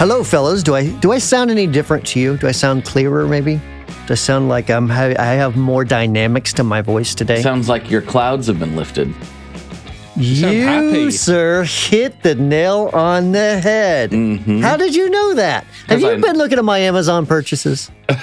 [0.00, 0.62] Hello, fellas.
[0.62, 2.38] Do I do I sound any different to you?
[2.38, 3.26] Do I sound clearer?
[3.28, 3.56] Maybe.
[4.06, 7.42] Do I sound like I'm ha- I have more dynamics to my voice today?
[7.42, 9.14] Sounds like your clouds have been lifted.
[10.16, 14.10] sound you, sir, hit the nail on the head.
[14.62, 15.66] How did you know that?
[15.88, 17.90] Have you I- been looking at my Amazon purchases?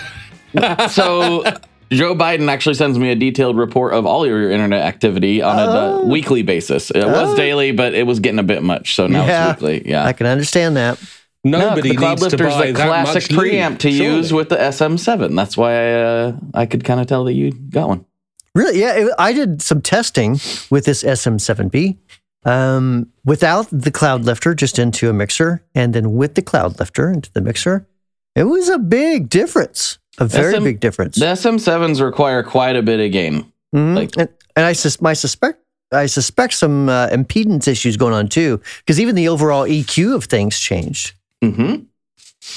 [0.90, 1.44] So
[1.92, 5.62] Joe Biden actually sends me a detailed report of all your internet activity on a
[5.62, 6.02] Oh.
[6.02, 6.90] uh, weekly basis.
[6.90, 9.52] It was daily, but it was getting a bit much, so now Yeah.
[9.52, 9.88] it's weekly.
[9.88, 10.04] Yeah.
[10.06, 10.98] I can understand that.
[11.44, 14.16] No, the Cloud needs to buy the that classic much lube, preamp to surely.
[14.18, 15.36] use with the SM7.
[15.36, 18.06] That's why I, uh, I could kind of tell that you got one.
[18.54, 18.80] Really?
[18.82, 21.98] Yeah, it, I did some testing with this SM7B
[22.44, 27.10] um, without the cloud lifter, just into a mixer, and then with the cloud lifter
[27.12, 27.88] into the mixer.
[28.36, 31.16] It was a big difference, a very SM big difference.
[31.18, 33.52] The SM7s require quite a bit of gain.
[33.76, 33.96] Mhm.
[33.96, 35.60] like- and, and I, sus- my suspect,
[35.92, 40.26] I suspect some uh, impedance issues going on too, because even the overall EQ of
[40.26, 41.14] things changed.
[41.44, 41.86] Hmm Did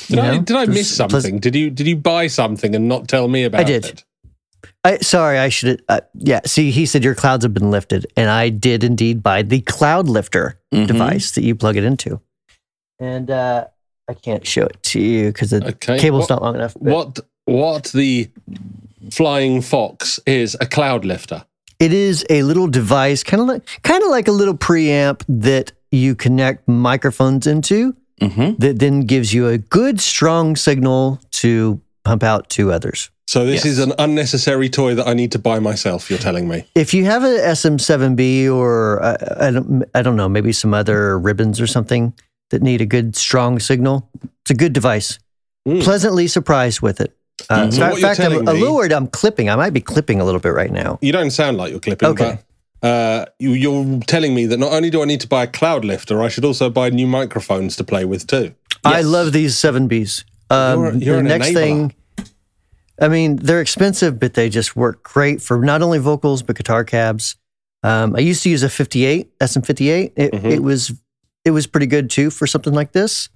[0.08, 0.42] You I know?
[0.42, 1.38] did I miss Plus- something?
[1.38, 3.64] Did you did you buy something and not tell me about it?
[3.64, 3.84] I did.
[3.86, 4.04] it?
[4.84, 5.82] I sorry, I should.
[5.88, 9.42] Uh, yeah, see, he said your clouds have been lifted, and I did indeed buy
[9.42, 10.86] the cloud lifter Mhm.
[10.86, 12.20] device that you plug it into.
[12.98, 13.66] And uh,
[14.08, 15.98] I can't show it to you because the Okay.
[15.98, 16.74] cable's what, not long enough.
[16.80, 18.30] but What what the
[19.10, 21.44] flying fox is a cloud lifter.
[21.78, 25.72] It is a little device, kind of like kind of like a little preamp that
[25.90, 27.94] you connect microphones into.
[28.20, 33.10] Hmm That then gives you a good, strong signal to pump out to others.
[33.26, 33.74] So this Yes.
[33.74, 36.10] is an unnecessary toy that I need to buy myself.
[36.10, 36.64] You're telling me.
[36.74, 41.16] If you have a SM7B or uh, I don't, I don't know, maybe some other
[41.18, 42.12] ribbons or something
[42.50, 44.08] that need a good, strong signal,
[44.42, 45.18] it's a good device.
[45.68, 45.82] Mm.
[45.84, 47.16] Pleasantly surprised with it.
[47.48, 47.72] Uh, Mhm.
[47.72, 49.48] So in fact, I'm telling a me- little I'm clipping.
[49.48, 50.98] I might be clipping a little bit right now.
[51.00, 52.08] You don't sound like you're clipping.
[52.08, 52.38] Okay.
[52.80, 55.46] But, uh, you, you're telling me that not only do I need to buy a
[55.46, 58.54] cloud lifter, I should also buy new microphones to play with too.
[58.84, 59.06] I Yes.
[59.06, 60.24] love these 7Bs.
[60.50, 61.54] Um, You're- you're the an next enabler.
[61.54, 61.94] thing,
[63.00, 66.84] I mean, they're expensive, but they just work great for not only vocals but guitar
[66.84, 67.36] cabs.
[67.82, 70.12] Um, I used to use a 58 SM58.
[70.16, 70.50] It, Mhm.
[70.50, 70.92] it was
[71.46, 73.30] it was pretty good too for something like this,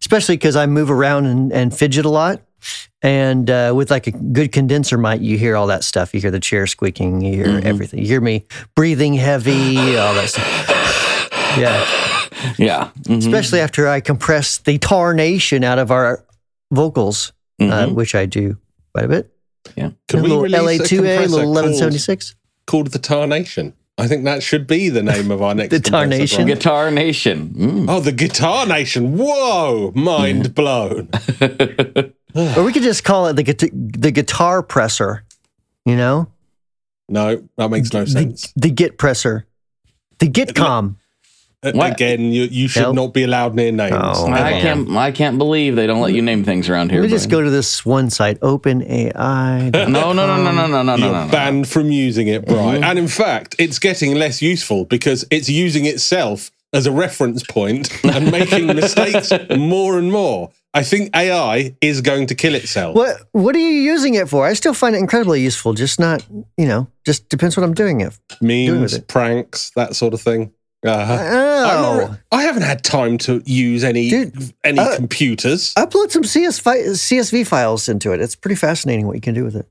[0.00, 2.40] especially because I move around and, and fidget a lot.
[3.02, 6.14] And uh, with like a good condenser mic, you hear all that stuff.
[6.14, 7.20] You hear the chair squeaking.
[7.20, 7.64] You hear Mhm.
[7.64, 8.00] everything.
[8.00, 8.46] You hear me
[8.76, 9.76] breathing heavy.
[9.96, 11.56] all that stuff.
[11.58, 11.84] Yeah
[12.58, 12.88] Yeah.
[13.02, 13.18] Mhm.
[13.18, 16.24] especially after I compress the tarnation out of our
[16.72, 17.94] vocals, uh, Mhm.
[17.94, 18.56] which I do
[18.94, 19.28] quite a bit.
[19.76, 22.34] Could a we little release a LA2A, compressor little 1176.
[22.66, 23.74] called the Tarnation?
[23.98, 26.36] I think that should be the name of our next The compressor, Tarnation.
[26.44, 26.48] Brian.
[26.58, 27.54] Guitar Nation.
[27.56, 27.84] Mm.
[27.88, 29.16] Oh, the Guitar Nation!
[29.18, 31.08] Whoa, mind blown.
[32.34, 35.24] Or we could just call it the guitar, the guitar presser,
[35.84, 36.28] you know?
[37.08, 38.52] No, that makes no sense.
[38.56, 39.46] The Git presser.
[40.18, 40.96] The Gitcom.
[41.62, 41.92] What?
[41.92, 42.94] Again, you, you should Nope.
[42.96, 43.94] not be allowed near names.
[43.96, 44.90] Oh, I can't.
[44.96, 47.00] I can't believe they don't let you name things around here.
[47.00, 49.72] Let me just go to this one site, OpenAI.
[49.88, 51.30] No, no, no, no, no, no, no, You're no, no.
[51.30, 52.76] banned from using it, Brian.
[52.76, 52.84] Mm-hmm.
[52.84, 57.92] And in fact, it's getting less useful because it's using itself as a reference point
[58.04, 60.50] and making mistakes more and more.
[60.74, 62.94] I think AI is going to kill itself.
[62.96, 64.46] What What are you using it for?
[64.46, 65.74] I still find it incredibly useful.
[65.74, 66.24] Just not,
[66.56, 68.18] you know, just depends what I'm doing it.
[68.40, 69.06] doing Memes, it?
[69.08, 70.52] pranks, that sort of thing.
[70.84, 71.12] Uh-huh.
[71.12, 75.72] I'm Oh, not- I haven't had time to use any Dude, any uh, computers.
[75.74, 78.20] upload some CS fi- CSV files into it.
[78.20, 79.66] It's pretty fascinating what you can do with it.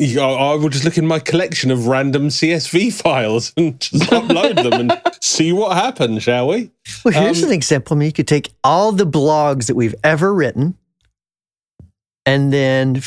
[0.00, 4.62] I, I will just look in my collection of random CSV files and just upload
[4.62, 6.70] them and see what happens, shall we?
[7.04, 7.96] Well, here's Um, an example.
[7.96, 10.76] I mean, you could take all the blogs that we've ever written
[12.26, 13.00] and then,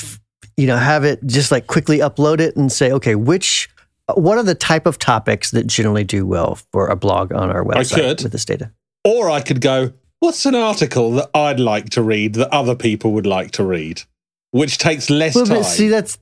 [0.55, 3.69] you know, have it just like quickly upload it and say, okay, which,
[4.13, 7.63] what are the type of topics that generally do well for a blog on our
[7.65, 8.23] website could.
[8.23, 8.71] with this data?
[9.03, 13.11] Or I could go, what's an article that I'd like to read that other people
[13.13, 14.03] would like to read?
[14.51, 15.63] Which takes less Well, time.
[15.63, 16.17] see, that's,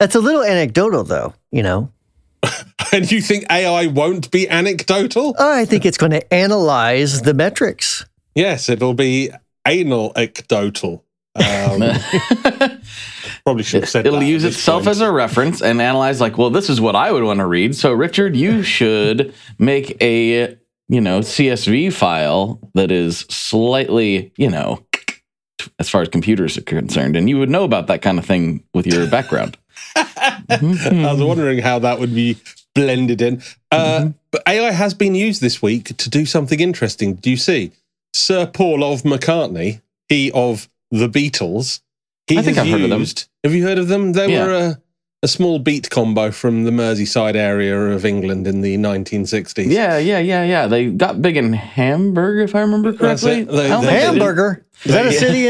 [0.00, 1.92] that's a little anecdotal though, you know.
[2.92, 5.36] and you think AI won't be anecdotal?
[5.38, 8.06] I think it's going to analyze the metrics.
[8.34, 9.30] Yes, it'll be
[9.66, 11.04] anal anecdotal.
[11.36, 11.80] Um,
[13.44, 14.90] probably should have said It'll that at use itself point.
[14.90, 17.76] as a reference and analyze, like, well, this is what I would want to read.
[17.76, 20.56] So, Richard, you should make a,
[20.88, 24.84] you know, CSV file that is slightly, you know,
[25.78, 28.64] as far as computers are concerned, and you would know about that kind of thing
[28.72, 29.58] with your background.
[29.96, 32.36] I was wondering how that would be
[32.74, 33.42] blended in.
[33.70, 37.14] Uh, But AI has been used this week to do something interesting.
[37.16, 37.72] Do you see?
[38.12, 41.80] Sir Paul of McCartney, he of the Beatles,
[42.26, 43.04] he I think has I've heard of them.
[43.44, 44.12] Have you heard of them?
[44.12, 44.44] They Yeah.
[44.46, 44.80] were a
[45.22, 49.66] a small beat combo from the Merseyside area of England in the 1960s.
[49.70, 50.66] Yeah, yeah, yeah, yeah.
[50.66, 53.40] They got big in Hamburg, if I remember correctly.
[53.40, 53.48] it.
[53.50, 54.64] They- I they- Hamburger.
[54.82, 55.18] Is that a Yeah.
[55.18, 55.48] city?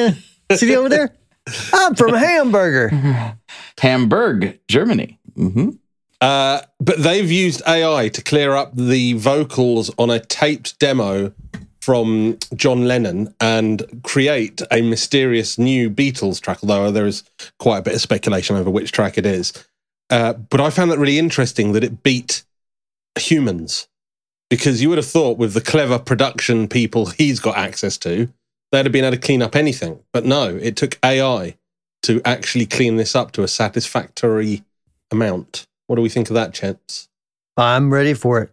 [0.51, 1.15] Uh, city over there?
[1.73, 2.91] I'm from Hamburger.
[3.81, 5.19] Hamburg, Germany.
[5.35, 5.71] hmm
[6.21, 11.33] Uh, but they've used AI to clear up the vocals on a taped demo
[11.81, 17.25] from John Lennon and create a mysterious new Beatles track, although there is
[17.59, 19.53] quite a bit of speculation over which track it is.
[20.11, 22.45] Uh, but I found that really interesting that it beat
[23.19, 23.89] humans
[24.51, 28.29] because you would have thought with the clever production people he's got access to,
[28.73, 30.01] they'd have been able to clean up anything.
[30.13, 31.57] But no, it took AI
[32.03, 34.65] to actually clean this up to a satisfactory
[35.11, 35.67] amount.
[35.87, 37.09] What do we think of that, Chance?
[37.57, 38.51] I'm ready for it.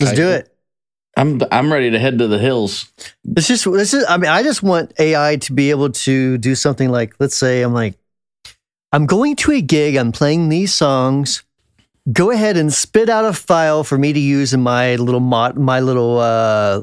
[0.00, 0.16] Let's Okay.
[0.16, 0.52] do it.
[1.18, 2.92] I'm I'm ready to head to the hills.
[3.24, 4.04] This just this is.
[4.06, 7.62] I mean, I just want AI to be able to do something like, let's say,
[7.62, 7.94] I'm like,
[8.92, 9.96] I'm going to a gig.
[9.96, 11.42] I'm playing these songs.
[12.12, 15.56] Go ahead and spit out a file for me to use in my little mod,
[15.56, 16.82] my little uh,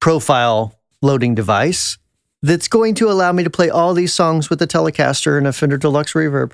[0.00, 1.98] profile loading device.
[2.42, 5.52] That's going to allow me to play all these songs with the Telecaster and a
[5.52, 6.52] Fender Deluxe Reverb.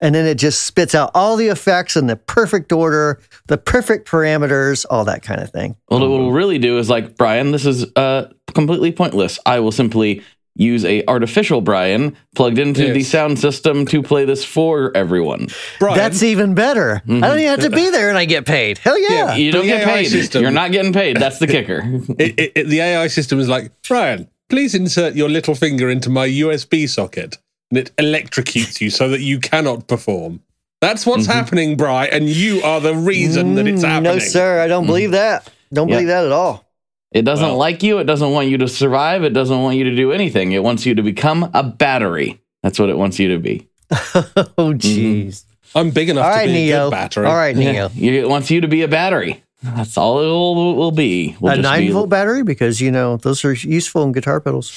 [0.00, 4.06] And then it just spits out all the effects in the perfect order, the perfect
[4.08, 5.74] parameters, all that kind of thing.
[5.90, 7.50] Well, what we'll really do is like Brian.
[7.50, 9.40] This is uh, completely pointless.
[9.44, 10.22] I will simply
[10.54, 15.48] use a artificial Brian plugged into the sound system to play this for everyone.
[15.80, 17.02] Brian, That's even better.
[17.04, 18.78] I don't even have to be there and I get paid.
[18.78, 19.08] Hell yeah.
[19.08, 19.34] Yeah.
[19.34, 20.04] You don't the get AI paid.
[20.10, 21.16] system- You're not getting paid.
[21.16, 21.82] That's the kicker.
[22.18, 26.10] it, it, it- the AI system is like, Brian, please insert your little finger into
[26.10, 27.38] my USB socket.
[27.70, 30.40] And it electrocutes you so that you cannot perform.
[30.80, 31.32] That's what's mm-hmm.
[31.32, 34.12] happening, Bry, and you are the reason that it's Mm, happening.
[34.12, 34.60] No, sir.
[34.60, 34.86] I don't mm-hmm.
[34.88, 35.50] believe that.
[35.72, 35.96] Don't Yeah.
[35.96, 36.64] believe that at all.
[37.12, 37.98] It doesn't Well- like you.
[37.98, 39.24] It doesn't want you to survive.
[39.24, 40.52] It doesn't want you to do anything.
[40.52, 42.40] It wants you to become a battery.
[42.62, 43.66] That's what it wants you to be.
[44.14, 44.78] Oh, mm-hmm.
[44.78, 45.44] jeez.
[45.74, 46.86] I'm big enough All to right, be a Neo.
[46.86, 47.26] good battery.
[47.26, 47.90] All right, Neo.
[47.94, 49.42] Yeah, it wants you to be a battery.
[49.62, 51.36] That's all it will, will be.
[51.40, 54.70] Will a nine be- volt battery because you know those are useful in guitar pedals.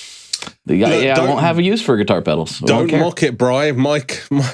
[0.66, 2.64] The guy, Look, yeah, I don't- won't have a use for guitar pedals.
[2.64, 3.78] I Don't mock it, Brian.
[3.80, 4.52] My, my,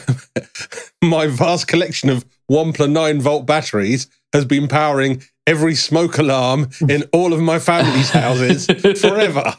[1.01, 7.03] my vast collection of Wampler 9 volt batteries has been powering every smoke alarm in
[7.13, 8.65] all of my family's houses
[9.01, 9.53] forever.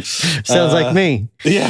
[0.00, 1.28] Sounds Uh, like me.
[1.44, 1.68] Yeah.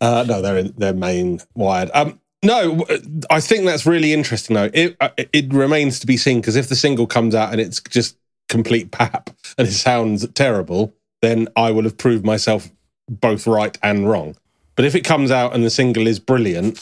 [0.00, 1.90] uh, no, they're in, they're main wired.
[1.94, 2.84] Um, no,
[3.28, 4.70] I think that's really interesting though.
[4.72, 7.80] It uh, it remains to be seen because if the single comes out and it's
[7.90, 8.16] just
[8.48, 12.70] complete pap and it sounds terrible, then I will have proved myself
[13.08, 14.36] both right and wrong.
[14.76, 16.78] But if it comes out and the single is brilliant,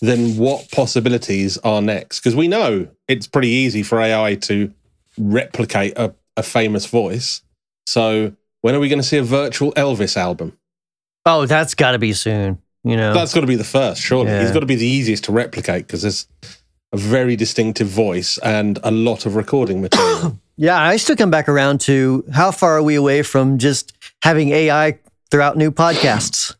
[0.00, 2.20] then what possibilities are next?
[2.20, 4.72] Because we know it's pretty easy for AI to
[5.18, 7.42] replicate a, a famous voice.
[7.86, 10.56] So when are we going to see a virtual Elvis album?
[11.26, 12.58] Oh, that's got to be soon.
[12.84, 14.30] You know, That's got to be the first, surely.
[14.30, 14.42] Yeah.
[14.42, 16.28] He's got to be the easiest to replicate because there's
[16.92, 20.38] a very distinctive voice and a lot of recording material.
[20.56, 20.80] yeah.
[20.80, 23.92] I still come back around to how far are we away from just
[24.22, 24.98] having AI
[25.30, 26.54] throughout new podcasts?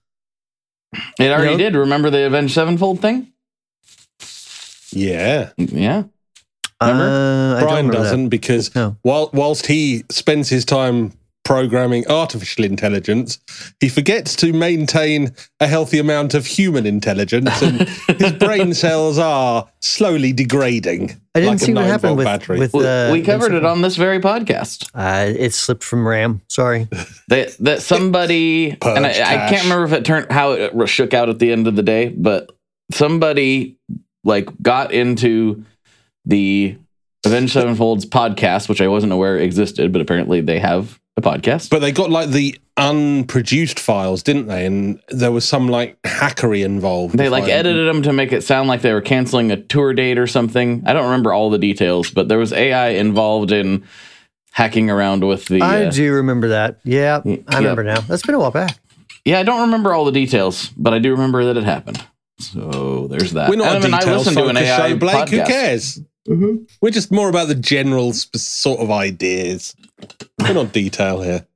[1.21, 1.65] It already You know?
[1.65, 1.75] did.
[1.77, 3.29] Remember the Avenged Sevenfold thing?
[4.91, 5.51] yeah.
[5.57, 6.05] Yeah.
[6.81, 8.97] Uh, I don't Brian remember doesn't because No.
[9.03, 11.13] while, whilst he spends his time
[11.45, 13.39] programming artificial intelligence,
[13.79, 17.83] he forgets to maintain a healthy amount of human intelligence and
[18.19, 21.11] his brain cells are slowly degrading.
[21.35, 22.59] I didn't like see what 9 happened with, battery.
[22.59, 24.89] with We, uh, we covered it on this very podcast.
[24.95, 26.41] Uh, it slipped from RAM.
[26.49, 26.89] Sorry.
[27.29, 31.31] That that somebody and I, I can't remember if it turned how it shook out
[31.31, 32.53] at the end of the day, but
[32.93, 33.79] somebody
[34.25, 35.65] like got into
[36.27, 36.77] the
[37.25, 41.71] Avenged Sevenfold's podcast, which I wasn't aware existed, but apparently they have a podcast.
[41.71, 44.67] But they got like the unproduced files, didn't they?
[44.67, 47.17] And there was some like hackery involved.
[47.17, 49.93] They like I- edited them to make it sound like they were canceling a tour
[49.95, 50.83] date or something.
[50.87, 53.85] I don't remember all the details, but there was AI involved in
[54.53, 55.61] hacking around with the.
[55.63, 56.81] I uh, do remember that.
[56.85, 58.01] Yeah, Y- I remember now.
[58.01, 58.79] That's been a while back.
[59.25, 62.05] yeah, I don't remember all the details, but I do remember that it happened.
[62.41, 63.49] So there's that.
[63.51, 65.29] We're not a And I details listened to an focused AI show, Blake.
[65.29, 65.47] Who podcast.
[65.47, 66.01] cares?
[66.81, 69.77] We're just more about the general sp- sort of ideas.
[70.41, 71.47] We're not detail here.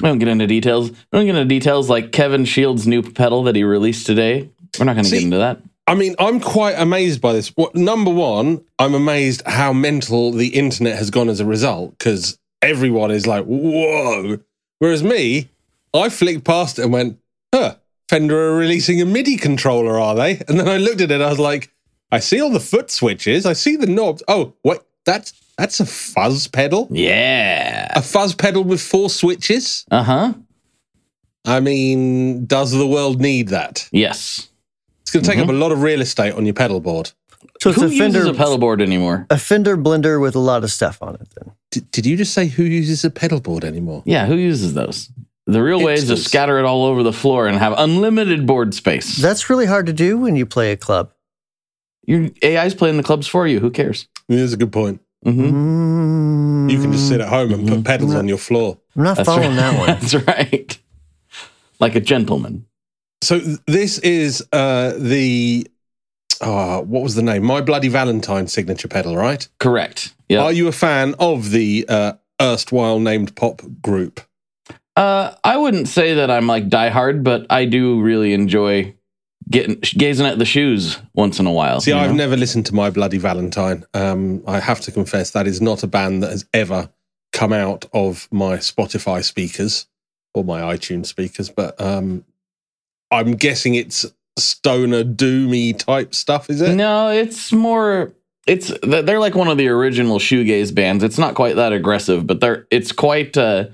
[0.00, 0.90] We don't get into details.
[0.90, 4.50] We don't get into details like Kevin Shields' new pedal that he released today.
[4.78, 5.60] We're not going to get into that.
[5.88, 7.48] I mean, I'm quite amazed by this.
[7.56, 12.38] What, number one, I'm amazed how mental the internet has gone as a result because
[12.60, 14.38] everyone is like, whoa.
[14.78, 15.48] Whereas me,
[15.94, 17.18] I flicked past it and went,
[17.54, 17.76] huh,
[18.08, 20.42] Fender are releasing a MIDI controller, are they?
[20.46, 21.72] And then I looked at it, I was like,
[22.12, 24.22] I see all the foot switches, I see the knobs.
[24.28, 26.88] Oh, wait, that's that's a fuzz pedal?
[26.90, 27.88] Yeah.
[27.94, 29.84] A fuzz pedal with four switches?
[29.90, 30.34] Uh huh.
[31.44, 33.88] I mean, does the world need that?
[33.92, 34.48] Yes.
[35.02, 37.12] It's going to take up a lot of real estate on your pedal board.
[37.62, 39.26] So it's Who a Fender, uses a pedal board anymore?
[39.30, 41.28] a Fender blender with a lot of stuff on it.
[41.34, 44.02] Then Did, did you just say who uses a pedal board anymore?
[44.04, 45.10] Yeah, who uses those?
[45.46, 48.74] The real way is to scatter it all over the floor and have unlimited board
[48.74, 49.16] space.
[49.16, 51.12] that's really hard to do when you play a club.
[52.04, 53.60] Your AI's playing the clubs for you.
[53.60, 54.08] Who cares?
[54.28, 55.00] That's a good point.
[55.24, 55.58] Hmm Mm,
[56.68, 58.78] You can just sit at home and put pedals on your floor.
[58.96, 59.56] I'm not That's following right.
[59.56, 59.86] that one.
[60.00, 60.78] That's right.
[61.80, 62.66] Like a gentleman.
[63.22, 65.66] So this is uh, the
[66.40, 67.42] uh, what was the name?
[67.44, 69.48] My Bloody Valentine signature pedal, right?
[69.58, 70.14] Correct.
[70.28, 70.42] Yeah.
[70.42, 74.20] Are you a fan of the uh, erstwhile named pop group?
[74.96, 78.94] Uh, I wouldn't say that I'm like diehard, but I do really enjoy
[79.50, 81.80] getting gazing at the shoes once in a while.
[81.80, 82.16] See, I've know?
[82.16, 83.84] never listened to My Bloody Valentine.
[83.94, 86.90] Um, I have to confess that is not a band that has ever
[87.32, 89.86] come out of my Spotify speakers
[90.34, 92.24] or my iTunes speakers, but um,
[93.10, 96.74] I'm guessing it's stoner doomy type stuff, is it?
[96.74, 98.12] No, it's more.
[98.46, 101.04] It's they're like one of the original shoegaze bands.
[101.04, 103.66] It's not quite that aggressive, but they're it's quite uh,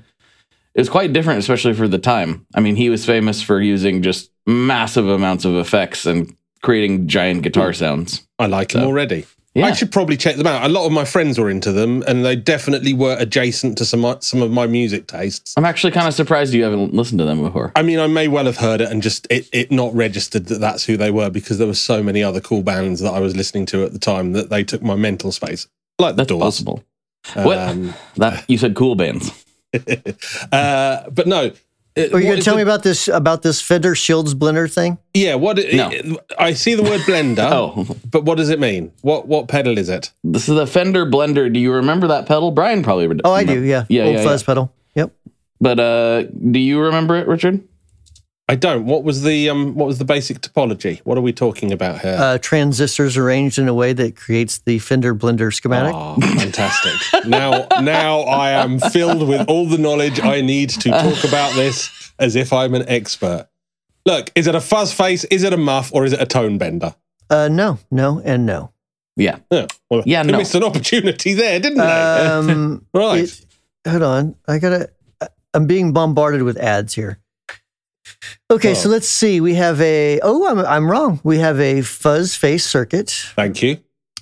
[0.74, 2.46] it's quite different, especially for the time.
[2.54, 7.42] I mean, he was famous for using just massive amounts of effects and creating giant
[7.42, 8.26] guitar sounds.
[8.38, 9.26] I like them So, already.
[9.56, 10.64] Yeah, I should probably check them out.
[10.64, 14.04] A lot of my friends were into them, and they definitely were adjacent to some
[14.20, 15.54] some of my music tastes.
[15.56, 17.70] I'm actually kind of surprised you haven't listened to them before.
[17.76, 20.58] I mean, I may well have heard it and just it, it not registered that
[20.58, 23.36] that's who they were because there were so many other cool bands that I was
[23.36, 25.68] listening to at the time that they took my mental space,
[26.00, 26.40] like the That's Doors.
[26.42, 26.82] possible.
[27.34, 27.56] What?
[27.58, 29.43] Um, That you said cool bands.
[30.52, 31.50] uh, but no.
[31.96, 34.98] Are you going to tell me about this about this Fender Shields blender thing?
[35.14, 35.58] Yeah, what?
[35.72, 35.92] No.
[36.36, 38.90] I see the word blender, Oh, but what does it mean?
[39.02, 40.10] What what pedal is it?
[40.24, 41.52] this is a Fender Blender.
[41.52, 42.50] Do you remember that pedal?
[42.50, 43.06] Brian probably.
[43.06, 43.60] re- Oh, I remember.
[43.60, 43.66] do.
[43.66, 44.72] Yeah, Yeah, old yeah, fuzz pedal.
[44.96, 45.12] Yep.
[45.60, 47.62] But uh, do you remember it, Richard?
[48.46, 48.84] I don't.
[48.84, 49.74] What was the um?
[49.74, 51.00] What was the basic topology?
[51.04, 52.16] What are we talking about here?
[52.20, 55.94] Uh, transistors arranged in a way that creates the Fender blender schematic.
[55.94, 57.26] Ah, fantastic.
[57.26, 62.12] now, now I am filled with all the knowledge I need to talk about this
[62.18, 63.48] as if I'm an expert.
[64.04, 65.24] Look, is it a fuzz face?
[65.24, 65.90] Is it a muff?
[65.94, 66.94] Or is it a tone bender?
[67.30, 68.72] Uh, no, no, and no.
[69.16, 69.38] Yeah.
[69.50, 70.38] Yeah, well, Yeah, they no.
[70.38, 71.84] missed an opportunity there, didn't they?
[71.84, 73.20] Um, right.
[73.24, 73.46] it-
[73.88, 74.34] hold on.
[74.46, 74.90] I gotta.
[75.54, 77.18] I'm being bombarded with ads here.
[78.50, 78.92] Okay, so Oh.
[78.92, 79.40] let's see.
[79.40, 80.20] We have a.
[80.22, 81.20] Oh, I'm I'm wrong.
[81.24, 83.78] We have a fuzz face circuit Thank you.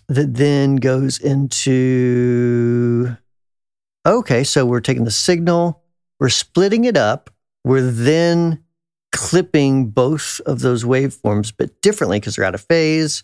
[0.09, 3.17] that then goes into.
[4.07, 5.83] Okay, so we're taking the signal,
[6.19, 7.31] we're splitting it up,
[7.65, 8.62] we're then
[9.12, 13.23] clipping both of those waveforms, but differently because they're out of phase.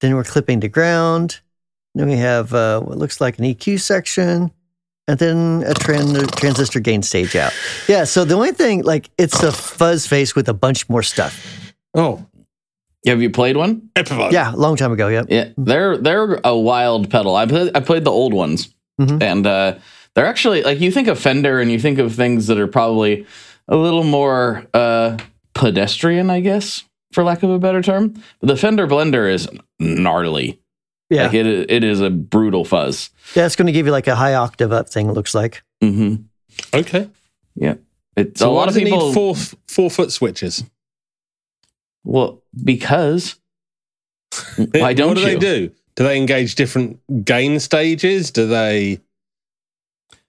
[0.00, 1.40] Then we're clipping to ground.
[1.94, 4.50] Then we have uh, what looks like an EQ section,
[5.08, 7.52] and then a tran- transistor gain stage out.
[7.88, 11.74] Yeah, so the only thing, like, it's a fuzz face with a bunch more stuff.
[11.94, 12.24] Oh,
[13.06, 13.90] Have you played one?
[13.96, 15.08] Yeah, a long time ago.
[15.08, 15.26] Yep.
[15.28, 17.34] Yeah, they're they're a wild pedal.
[17.34, 19.20] I played I played the old ones, Mhm.
[19.20, 19.74] and uh,
[20.14, 23.26] they're actually like you think of Fender and you think of things that are probably
[23.66, 25.16] a little more uh,
[25.54, 28.14] pedestrian, I guess, for lack of a better term.
[28.40, 29.48] But the Fender Blender is
[29.80, 30.60] gnarly.
[31.12, 31.24] Yeah.
[31.24, 33.10] Like it it is a brutal fuzz.
[33.34, 35.62] Yeah, it's going to give you like a high octave up thing, it looks like.
[35.82, 36.22] Mm-hmm.
[36.74, 37.08] Okay.
[37.54, 37.74] Yeah,
[38.16, 39.08] it's So a why lot of does it people.
[39.08, 39.34] need four
[39.68, 40.64] four foot switches?
[42.04, 43.36] well, because
[44.56, 45.26] why what don't what do you?
[45.26, 45.70] they do?
[45.94, 48.30] Do they engage different gain stages?
[48.30, 49.00] Do they?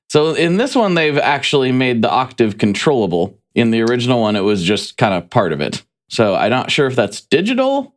[0.09, 3.39] So in this one, they've actually made the octave controllable.
[3.55, 5.83] In the original one, it was just kind of part of it.
[6.09, 7.95] So I'm not sure if that's digital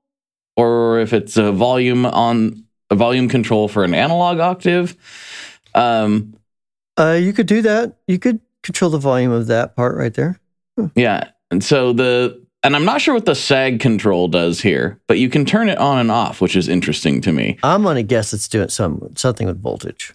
[0.56, 2.62] or if it's a volume on a
[2.96, 4.96] volume control for an analog octave.
[5.74, 6.34] Um,
[6.98, 7.96] Uh, you could do that.
[8.06, 10.40] You could control the volume of that part right there.
[10.94, 15.18] yeah, and so the and I'm not sure what the sag control does here, but
[15.18, 17.58] you can turn it on and off, which is interesting to me.
[17.62, 20.14] I'm going to guess it's doing some something with voltage.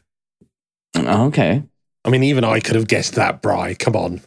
[0.97, 1.63] Okay,
[2.03, 3.73] I mean, even I could have guessed that, Bry.
[3.75, 4.21] Come on.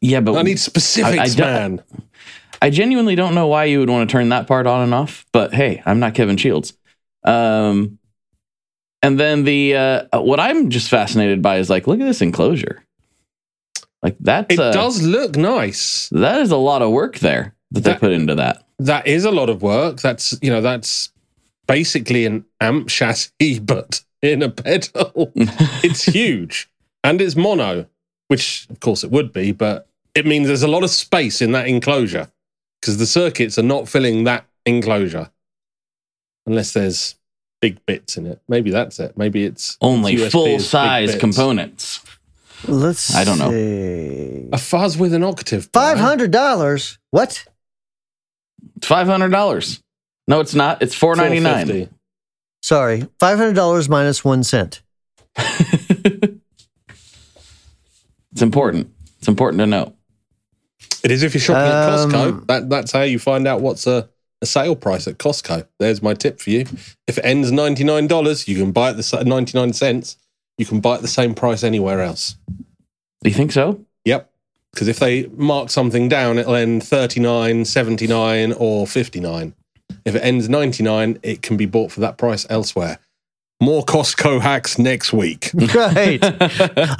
[0.00, 1.82] yeah, but I need specifics, don't- man.
[2.60, 5.26] I genuinely don't know why you would want to turn that part on and off,
[5.32, 6.72] but hey, I'm not Kevin Shields.
[7.24, 7.98] Um,
[9.02, 12.84] and then the uh, what I'm just fascinated by is like, look at this enclosure.
[14.02, 16.08] Like that's It uh, does look nice.
[16.10, 18.62] that is a lot of work there that they put into that.
[18.78, 20.00] That is a lot of work.
[20.00, 21.10] That's you know that's
[21.66, 25.32] basically an amp chassis, but in a pedal.
[25.82, 26.70] it's huge
[27.02, 27.86] and it's mono,
[28.28, 31.52] which of course it would be, but it means there's a lot of space in
[31.52, 32.30] that enclosure
[32.80, 35.30] because the circuits are not filling that enclosure
[36.46, 37.14] unless there's
[37.60, 38.40] big bits in it.
[38.48, 39.16] Maybe that's it.
[39.16, 42.00] Maybe it's Only USB full size components.
[42.66, 43.50] Let's I don't know.
[43.50, 44.48] see.
[44.52, 45.68] A fuzz with an octave.
[45.72, 46.98] Five hundred dollars.
[47.10, 47.44] What?
[48.76, 49.80] It's five hundred dollars.
[50.26, 50.80] No, it's not.
[50.82, 51.66] It's four ninety nine.
[51.66, 51.88] $4.50.
[52.62, 54.82] Sorry, five hundred dollars minus one cent.
[58.32, 58.90] It's important.
[59.18, 59.94] It's important to know.
[61.04, 62.46] It is if you're shopping at Um, Costco.
[62.48, 64.08] That, that's how you find out what's a,
[64.44, 65.66] a sale price at Costco.
[65.80, 66.60] There's my tip for you.
[67.08, 70.16] If it ends $99, you can buy it the 99 cents.
[70.58, 72.36] You can buy it the same price anywhere else.
[73.22, 73.84] Do you think so?
[74.04, 74.30] Yep.
[74.72, 79.54] Because if they mark something down, it'll end 39, 79, or 59.
[80.04, 82.98] If it ends 99, it can be bought for that price elsewhere.
[83.62, 85.50] More Costco hacks next week.
[85.74, 86.18] Right.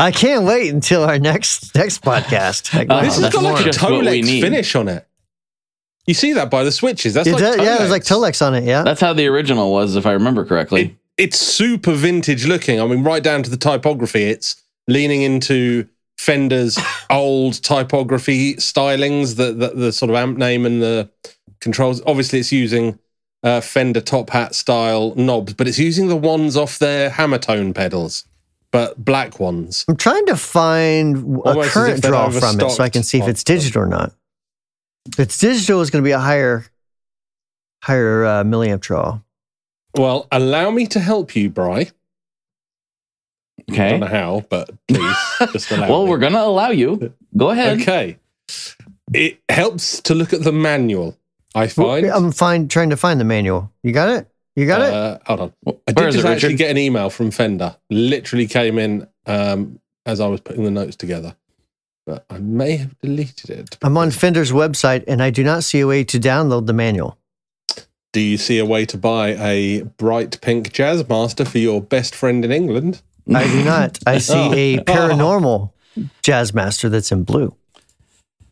[0.00, 2.72] I can't wait until our next next podcast.
[2.74, 5.06] Like, Oh, wow, this has that's got like a just what Tolex finish on it.
[6.06, 7.14] You see that by the switches.
[7.14, 8.38] That's It like does- yeah, there's like Tolex.
[8.38, 8.64] Tolex on it.
[8.64, 8.82] Yeah.
[8.82, 10.82] That's how the original was, if I remember correctly.
[10.82, 12.80] It, it's super vintage looking.
[12.80, 14.24] I mean, right down to the typography.
[14.24, 16.78] It's leaning into Fender's
[17.10, 21.08] old typography stylings, the, the the sort of amp name and the
[21.60, 22.02] controls.
[22.06, 22.98] Obviously, it's using
[23.42, 27.72] uh, Fender top hat style knobs, but it's using the ones off their hammer tone
[27.72, 28.24] pedals,
[28.72, 29.84] but black ones.
[29.88, 33.18] I'm trying to find a Almost as current draw from it so I can see
[33.20, 34.12] if it's digital or not.
[35.08, 36.64] If it's digital, it's going to be a higher
[37.82, 39.20] higher uh, milliamp draw.
[39.96, 41.90] Well, allow me to help you, Bry.
[43.70, 43.86] Okay.
[43.86, 45.16] I don't know how, but please
[45.52, 46.10] just allow Well, me.
[46.10, 47.12] we're gonna allow you.
[47.36, 47.80] Go ahead.
[47.80, 48.18] Okay.
[49.12, 51.16] It helps to look at the manual,
[51.54, 52.06] I find.
[52.06, 53.70] I'm fine trying to find the manual.
[53.82, 54.28] You got it?
[54.56, 54.92] You got it?
[54.92, 55.52] Uh, hold on.
[55.66, 57.76] I Where did is just it, actually get an email from Fender.
[57.90, 61.36] Literally came in um, as I was putting the notes together.
[62.06, 63.78] But I may have deleted it.
[63.82, 67.16] I'm on Fender's website and I do not see a way to download the manual.
[68.12, 72.14] Do you see a way to buy a bright pink Jazz Master for your best
[72.14, 73.02] friend in England?
[73.34, 73.98] I do not.
[74.06, 74.52] I see Oh.
[74.52, 75.72] a paranormal
[76.22, 77.54] jazz master that's in blue.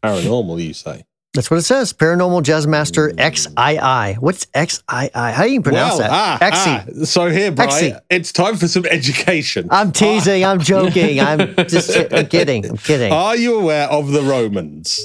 [0.02, 1.04] Paranormal, you say?
[1.35, 1.95] That's what it says.
[1.95, 4.17] Paranormal Jazz Master XII.
[4.21, 4.83] What's XII?
[4.89, 6.11] How do you pronounce well, that?
[6.13, 7.00] ah, Exi.
[7.02, 8.00] ah, so here, Brian, Exi.
[8.11, 9.67] it's time for some education.
[9.71, 10.45] I'm teasing.
[10.45, 11.21] I'm joking.
[11.21, 12.67] I'm just I'm kidding.
[12.69, 13.13] I'm kidding.
[13.13, 15.00] Are you aware of the Romans?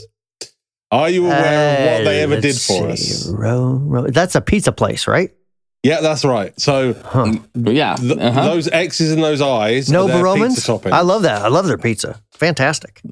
[0.91, 1.37] Are you aware
[1.97, 3.23] of what they Uh, ever did for see.
[3.25, 3.27] us?
[3.29, 5.31] Ro- ro- that's a pizza place, right?
[5.83, 6.57] Yeah, that's right.
[6.59, 7.35] So Huh.
[7.55, 7.95] Yeah.
[7.95, 8.43] th- uh-huh.
[8.45, 10.55] those X's and those I's, are Nova Romans.
[10.55, 10.79] pizza.
[10.91, 11.41] I love that.
[11.41, 12.19] I love their pizza.
[12.33, 12.99] Fantastic.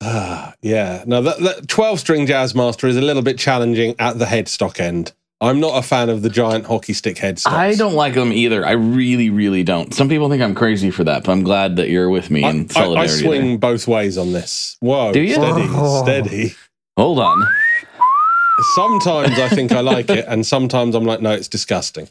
[0.00, 1.04] Ah, yeah.
[1.06, 4.80] Now, that, that 12 string Jazz Master is a little bit challenging at the headstock
[4.80, 5.12] end.
[5.42, 7.52] I'm not a fan of the giant hockey stick headstock.
[7.52, 8.66] I don't like them either.
[8.66, 9.94] I really, really don't.
[9.94, 12.50] Some people think I'm crazy for that, but I'm glad that you're with me I,
[12.50, 13.58] in I, I swing there.
[13.58, 14.76] both ways on this.
[14.80, 15.12] Whoa.
[15.14, 15.34] Do you?
[15.34, 16.02] Steady, Oh.
[16.02, 16.54] steady.
[16.98, 17.46] Hold on.
[18.74, 22.08] Sometimes I think I like it, and sometimes I'm like, no, it's disgusting.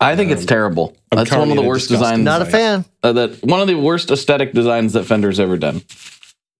[0.00, 0.96] I think it's terrible.
[1.12, 2.20] I'm That's one of the worst designs.
[2.20, 2.86] Not a fan.
[3.02, 5.82] Uh, that one of the worst aesthetic designs that Fender's ever done.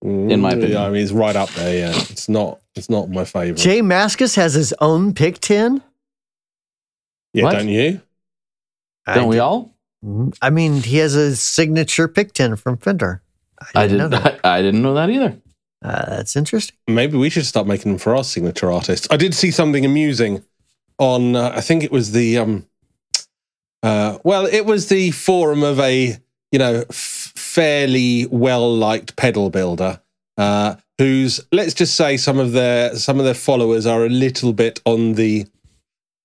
[0.03, 0.73] In my Mm, opinion.
[0.73, 1.77] Yeah, I mean, it's right up there.
[1.79, 2.61] Yeah, it's not.
[2.75, 3.59] It's not my favorite.
[3.59, 5.83] J Mascis has his own pick tin.
[7.35, 7.53] yeah, What?
[7.53, 8.01] don't you?
[9.07, 9.75] Don't we all?
[10.03, 10.33] all?
[10.41, 13.23] I mean, he has a signature pick tin from Fender.
[13.75, 14.11] I didn't didn't.
[14.13, 14.41] know that.
[14.45, 15.37] I, I didn't know that either.
[15.85, 16.77] Uh, that's interesting.
[16.89, 19.07] Maybe we should start making them for our signature artists.
[19.11, 20.43] I did see something amusing
[20.99, 21.37] on.
[21.37, 22.39] Uh, I think it was the.
[22.39, 22.67] um
[23.83, 26.17] uh, Well, it was the forum of a
[26.53, 27.20] you know f-
[27.55, 30.01] fairly well liked pedal builder.
[30.37, 34.53] Uh, whose let's just say some of their some of their followers are a little
[34.53, 35.47] bit on the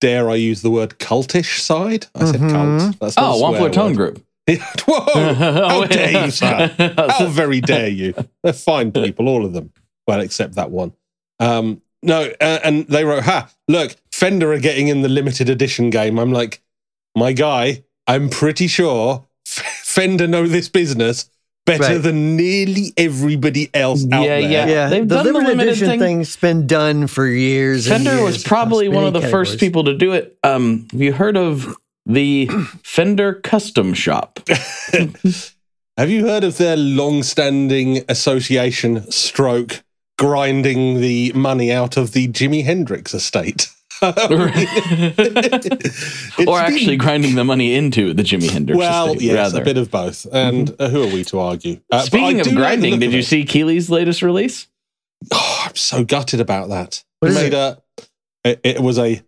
[0.00, 2.06] dare I use the word cultish side.
[2.14, 2.50] I said Mhm.
[2.52, 2.98] cult.
[3.00, 3.96] That's not Oh, a one swear floor tone word.
[4.14, 4.22] group.
[4.86, 5.34] Whoa!
[5.68, 6.70] How dare you, sir?
[7.18, 8.14] How very dare you?
[8.42, 9.72] They're fine people, all of them.
[10.06, 10.92] Well, except that one.
[11.40, 13.50] Um, no, uh, and they wrote, "Ha!
[13.68, 16.62] Look, Fender are getting in the limited edition game." I'm like,
[17.16, 17.82] my guy.
[18.06, 19.26] I'm pretty sure F-
[19.96, 21.30] Fender know this business
[21.64, 22.02] better Right.
[22.02, 24.50] than nearly everybody else out Yeah, there.
[24.50, 24.66] yeah.
[24.68, 26.00] Yeah, they've the done the limited limited edition thing.
[26.00, 27.86] thing's been done for years.
[27.88, 30.36] and Fender was probably one of the many first people to do it.
[30.44, 32.48] Um, have you heard of the
[32.84, 34.38] Fender Custom Shop?
[35.98, 39.82] Have you heard of their long-standing association stroke
[40.18, 43.70] grinding the money out of the Jimi Hendrix estate?
[44.02, 49.62] It's or been- actually grinding the money into the Jimi Hendrix well, estate, yes, rather.
[49.62, 50.26] a bit of both.
[50.32, 51.80] And uh, who are we to argue?
[51.90, 54.66] Uh, Speaking of do like the grinding, did of you see Keeley's latest release?
[55.32, 57.02] Oh, I'm so gutted about that.
[57.20, 57.82] What He is made a.
[58.44, 59.22] It, it was a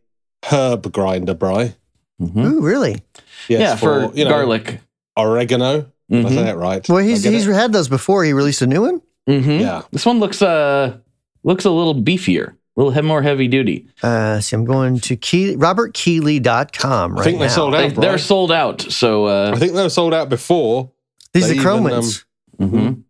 [0.45, 1.75] herb grinder, Bry.
[2.21, 2.45] Mhm.
[2.45, 3.03] Ooh, really?
[3.49, 4.81] Yes, yeah, for, you know, garlic.
[5.17, 5.91] oregano.
[6.11, 6.87] Did I say that right?
[6.89, 7.53] Well, he's he's it?
[7.55, 8.25] had those before.
[8.25, 9.03] He released a new one.
[9.29, 9.61] Mhm.
[9.61, 9.83] yeah.
[9.93, 10.97] This one looks uh
[11.45, 13.87] looks a little beefier, a little he- more heavy duty.
[14.03, 17.53] Uh, see, I'm going to Key, robertkeeley.com right I think they now.
[17.53, 17.79] sold out.
[17.89, 18.01] They, Bry.
[18.07, 20.91] they're sold out, so uh, I think they were sold out before.
[21.35, 22.25] These are they the chrome even, um, ones.
[22.59, 23.03] mhm.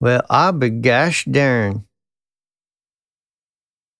[0.00, 1.84] Well, I'll be gosh darn.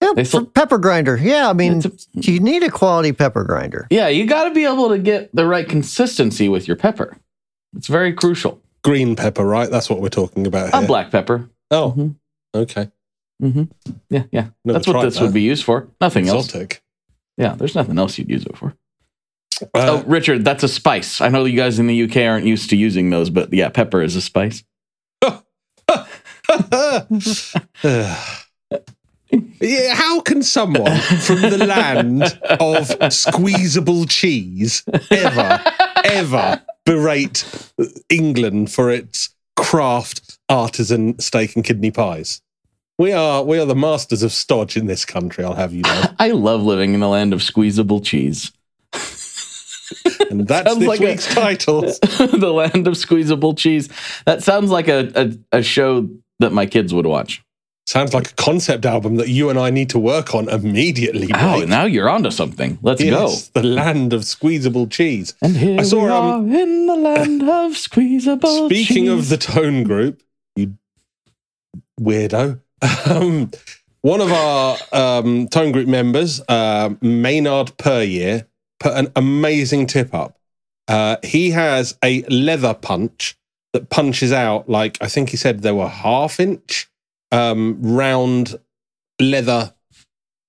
[0.02, 1.16] Yeah, They for sold- pepper grinder.
[1.16, 3.86] Yeah, I mean, a- you need a quality pepper grinder.
[3.90, 7.16] yeah, you got to be able to get the right consistency with your pepper.
[7.76, 8.60] It's very crucial.
[8.82, 9.70] Green pepper, right?
[9.70, 11.48] That's what we're talking about A black pepper.
[11.70, 12.14] Oh, Mhm.
[12.54, 12.90] okay.
[13.40, 13.64] Hmm
[14.10, 14.48] Yeah, yeah.
[14.64, 15.88] Never That's what this would be used for.
[16.00, 16.54] Nothing else.
[17.36, 18.74] Yeah, there's nothing else you'd use it for.
[19.62, 21.20] Uh, oh, Richard, that's a spice.
[21.20, 24.02] I know you guys in the UK aren't used to using those, but yeah, pepper
[24.02, 24.64] is a spice.
[29.60, 35.60] yeah, how can someone from the land of squeezable cheese ever,
[36.04, 37.72] ever berate
[38.08, 42.42] England for its craft artisan steak and kidney pies?
[42.98, 45.44] We are we are the masters of stodge in this country.
[45.44, 48.52] I'll have you know, I love living in the land of squeezable cheese.
[50.30, 51.80] and that's Sounds this like a- week's title.
[51.82, 53.88] the land of squeezable cheese.
[54.26, 57.42] That sounds like a, a, a show that my kids would watch.
[57.86, 61.28] Sounds like a concept album that you and I need to work on immediately.
[61.34, 61.68] Oh, Blake.
[61.68, 62.78] now you're onto something.
[62.80, 65.34] Let's Yes, the land of squeezable cheese.
[65.42, 69.36] And here I saw, we are um, in the land of squeezable Speaking of the
[69.36, 70.22] tone group,
[70.56, 70.78] you
[72.00, 72.60] weirdo.
[73.06, 73.50] Um,
[74.02, 78.46] one of our um, tone group members, uh, Maynard Perrier,
[78.80, 80.36] put an amazing tip up.
[80.88, 83.36] Uh, he has a leather punch
[83.72, 86.88] that punches out like I think he said there were half inch
[87.32, 88.56] um, round
[89.20, 89.72] leather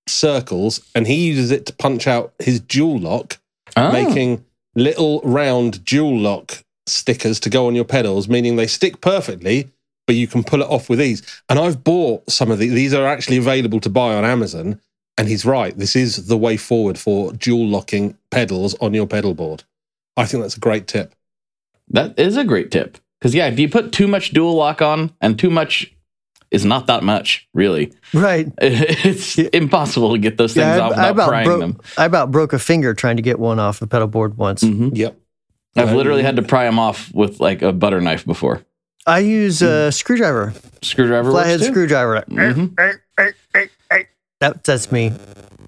[0.07, 3.37] circles, and he uses it to punch out his dual lock
[3.77, 3.91] Oh.
[3.91, 4.45] making
[4.75, 9.69] little round dual lock stickers to go on your pedals, meaning they stick perfectly,
[10.07, 11.21] but you can pull it off with ease.
[11.49, 12.73] And I've bought some of these.
[12.73, 14.79] These are actually available to buy on Amazon.
[15.17, 15.77] And he's right.
[15.77, 19.63] This is the way forward for dual locking pedals on your pedal board.
[20.17, 21.15] I think that's a great tip.
[21.89, 22.97] That is a great tip.
[23.19, 25.91] Because, yeah, if you put too much dual lock on, and too much
[26.51, 28.51] is not that much, really, Right.
[28.61, 31.59] it's impossible to get those things Yeah, off I, I without about prying broke.
[31.61, 31.79] them.
[31.97, 34.63] I about broke a finger trying to get one off the pedal board once.
[34.63, 34.91] Mhm.
[34.95, 35.17] Yep.
[35.77, 38.64] I've literally had to pry them off with like a butter knife before.
[39.07, 41.73] I use a screwdriver, Screwdriver flathead works too.
[41.73, 42.23] screwdriver.
[42.29, 42.75] Mhm.
[44.41, 45.13] That, that's me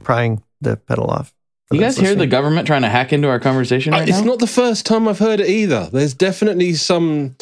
[0.04, 1.34] prying the pedal off.
[1.68, 2.30] for You those guys hear the listening.
[2.30, 4.26] government trying to hack into our conversation Uh, right it's now?
[4.26, 5.90] not the first time I've heard it either.
[5.92, 7.36] There's definitely some,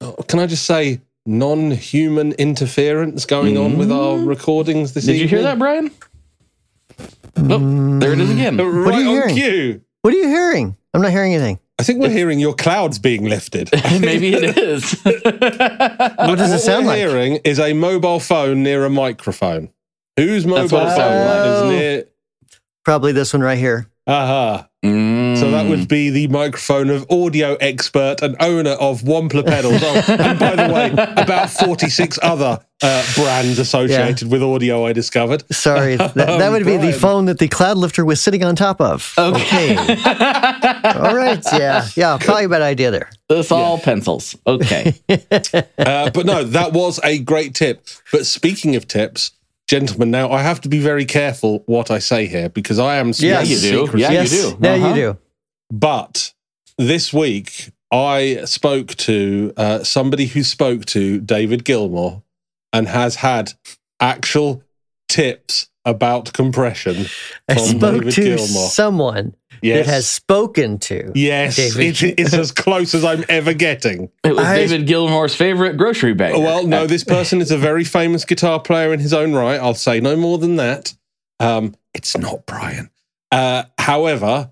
[0.00, 5.14] oh, can I just say, non human interference going on with our recordings this evening?
[5.14, 5.38] Did you evening.
[5.38, 5.90] hear that, Brian?
[7.36, 8.56] Oh, there it is again.
[8.58, 9.34] Right are you on hearing?
[9.36, 9.80] cue.
[10.02, 10.76] What are you hearing?
[10.94, 11.58] I'm not hearing anything.
[11.82, 13.68] I think we're hearing your clouds being lifted.
[14.00, 15.02] Maybe it is.
[15.04, 16.98] What does it what sound we're like?
[16.98, 19.68] hearing is a mobile phone near a microphone.
[20.16, 21.46] Whose mobile That's what it phone like.
[21.46, 21.70] is oh.
[21.70, 22.04] near?
[22.84, 23.88] Probably this one right here.
[24.06, 24.68] Aha.
[24.84, 25.38] Mm.
[25.38, 29.80] So that would be the microphone of audio expert and owner of Wampler pedals.
[29.80, 35.44] Oh, and by the way, about 46 other uh, brands associated with audio I discovered.
[35.54, 38.80] Sorry, that, that would be the phone that the cloud lifter was sitting on top
[38.80, 39.14] of.
[39.16, 39.76] Okay.
[39.76, 41.44] All right.
[41.52, 41.86] Yeah.
[41.94, 42.18] Yeah.
[42.20, 43.08] Probably a bad idea there.
[43.28, 44.36] this all pencils.
[44.46, 44.94] Okay.
[45.78, 47.86] Uh, but no, that was a great tip.
[48.12, 49.32] But speaking of tips,
[49.72, 53.08] gentlemen, now I have to be very careful what I say here because I am
[53.08, 53.22] Yes.
[53.22, 53.86] Yeah, you do.
[53.86, 54.02] secrecy.
[54.02, 54.58] Yeah, you do.
[54.60, 54.88] Yeah, Uh-huh.
[54.88, 55.18] you do.
[55.70, 56.32] But
[56.76, 62.22] this week, I spoke to uh, somebody who spoke to David Gilmour
[62.72, 63.52] and has had
[64.00, 64.62] actual
[65.08, 67.06] tips about compression
[67.48, 68.68] I spoke David to Gilmour.
[68.68, 69.86] someone Yes.
[69.86, 71.12] that has spoken to.
[71.14, 72.02] yes, David.
[72.02, 74.10] it, it's as close as I'm ever getting.
[74.24, 76.34] It was I- David Gilmour's favorite grocery bag.
[76.34, 79.60] Well, no, this person is a very famous guitar player in his own right.
[79.60, 80.94] I'll say no more than that.
[81.40, 82.90] Um, it's not Brian.
[83.30, 84.50] Uh, however,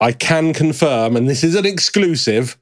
[0.00, 2.58] I can confirm, and this is an exclusive,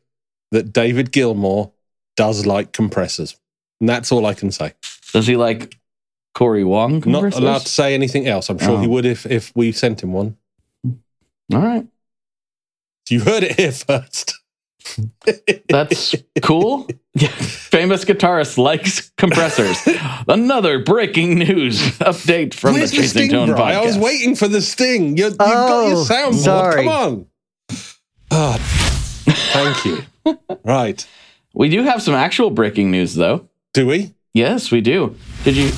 [0.52, 1.72] that David Gilmour
[2.16, 3.37] does like compressors.
[3.80, 4.72] And that's all I can say.
[5.12, 5.76] Does he like
[6.35, 7.02] Cory Wong?
[7.04, 8.48] Not allowed to say anything else.
[8.48, 8.90] I'm sure he Oh.
[8.90, 10.37] would if, if we sent him one.
[11.52, 11.87] All right.
[13.09, 14.35] You heard it here first.
[15.68, 16.88] That's cool.
[17.18, 19.76] Famous guitarist likes compressors.
[20.28, 23.56] Another breaking news update from Where's the the Chasing sting, Tone Bri?
[23.59, 23.74] podcast.
[23.74, 25.16] I was waiting for the sting.
[25.16, 26.35] You, you've got your Oh, soundboard.
[26.44, 26.85] sorry.
[26.85, 27.26] Come on.
[28.30, 28.59] Ah,
[29.52, 30.38] thank you.
[30.64, 31.06] right.
[31.54, 33.48] We do have some actual breaking news, though.
[33.72, 34.14] Do we?
[34.35, 35.16] Yes, we do.
[35.44, 35.70] Did you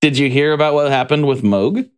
[0.00, 1.88] did you hear about what happened with Moog?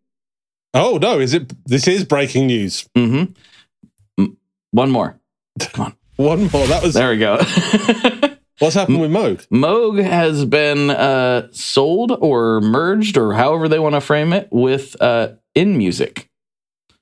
[0.75, 1.21] Oh no!
[1.21, 1.53] Is it?
[1.67, 2.89] This is breaking news.
[2.97, 4.25] Mm-hmm.
[4.73, 5.19] One more.
[5.61, 5.97] Come on.
[6.17, 6.67] One more.
[6.67, 7.37] That was There we go.
[8.59, 9.47] what's happened with Moog.
[9.49, 15.01] Moog has been uh, sold or merged or however they want to frame it with
[15.01, 16.29] uh, In Music.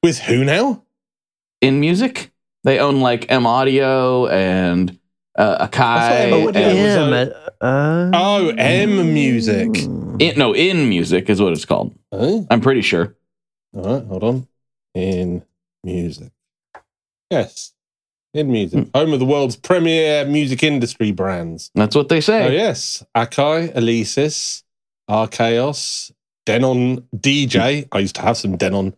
[0.02, 0.82] With who now?
[1.60, 2.30] In Music,
[2.64, 4.98] they own like M Audio and
[5.36, 6.10] uh, Akai.
[6.32, 9.76] Emma and- Yeah, M, uh, Oh, M music.
[10.20, 11.94] in, no, in music is what it's called.
[12.10, 13.14] Oh, I'm pretty sure.
[13.74, 14.48] All right, hold on.
[14.94, 15.44] In
[15.82, 16.30] music.
[17.30, 17.72] Yes.
[18.34, 18.88] In music.
[18.94, 21.70] Home of the world's premier music industry brands.
[21.74, 22.46] That's what they say.
[22.46, 23.04] Oh, yes.
[23.16, 24.62] Akai, Alesis,
[25.08, 26.12] Archaeos,
[26.44, 27.88] Denon DJ.
[27.92, 28.94] I used to have some Denon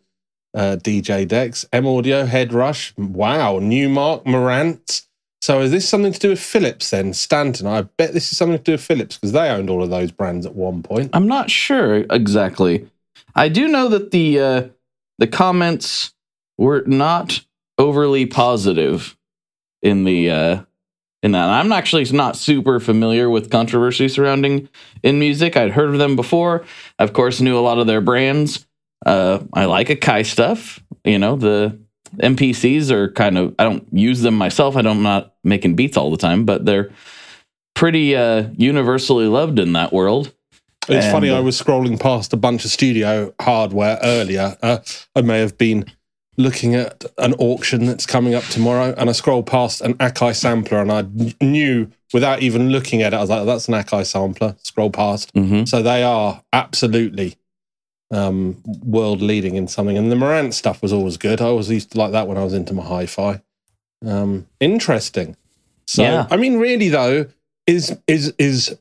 [0.54, 1.64] uh, DJ decks.
[1.72, 2.96] M Audio, Head Rush.
[2.96, 3.58] Wow.
[3.60, 5.06] Numark, Marantz.
[5.44, 7.12] So is this something to do with Philips then?
[7.12, 7.66] Stanton.
[7.66, 10.10] I bet this is something to do with Philips because they owned all of those
[10.10, 11.10] brands at one point.
[11.12, 12.88] I'm not sure exactly.
[13.34, 14.68] I do know that the uh,
[15.18, 16.14] the comments
[16.58, 17.44] were not
[17.78, 19.16] overly positive
[19.82, 20.62] in the uh,
[21.22, 21.48] in that.
[21.48, 24.68] I'm actually not super familiar with controversy surrounding
[25.02, 25.56] in music.
[25.56, 26.64] I'd heard of them before.
[26.98, 28.66] I, of course, knew a lot of their brands.
[29.04, 30.82] Uh, I like Akai stuff.
[31.04, 31.78] You know the
[32.16, 33.54] MPCs are kind of.
[33.58, 34.76] I don't use them myself.
[34.76, 36.90] I don't I'm not making beats all the time, but they're
[37.74, 40.32] pretty uh, universally loved in that world.
[40.88, 44.56] It's And, funny, uh, I was scrolling past a bunch of studio hardware earlier.
[44.62, 44.78] Uh,
[45.16, 45.86] I may have been
[46.36, 50.80] looking at an auction that's coming up tomorrow, and I scrolled past an Akai sampler,
[50.82, 51.04] and I
[51.40, 54.56] knew without even looking at it, I was like, that's an Akai sampler.
[54.62, 55.30] Scroll past.
[55.34, 57.36] hmm So they are absolutely
[58.10, 59.96] um, world leading in something.
[59.98, 61.40] And the Marantz stuff was always good.
[61.40, 63.40] I always used to like that when I was into my hi fi.
[64.06, 65.36] Um, interesting.
[65.86, 66.26] So, Yeah.
[66.30, 67.26] I mean, really, though,
[67.66, 68.76] is is is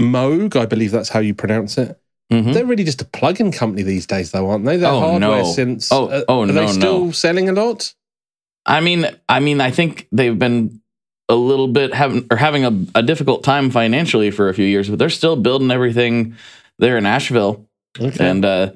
[0.00, 1.98] Moog, I believe that's how you pronounce it.
[2.30, 4.76] hmm They're really just a plug-in company these days, though, aren't they?
[4.76, 5.52] They're Oh, hardware no.
[5.52, 5.90] since.
[5.92, 7.10] Oh, uh, oh, are no, they still no.
[7.12, 7.94] selling a lot?
[8.66, 10.80] I mean, I mean, I think they've been
[11.28, 14.88] a little bit having or having a, a difficult time financially for a few years,
[14.88, 16.36] but they're still building everything
[16.78, 17.66] there in Asheville,
[18.00, 18.28] Okay.
[18.28, 18.72] and uh,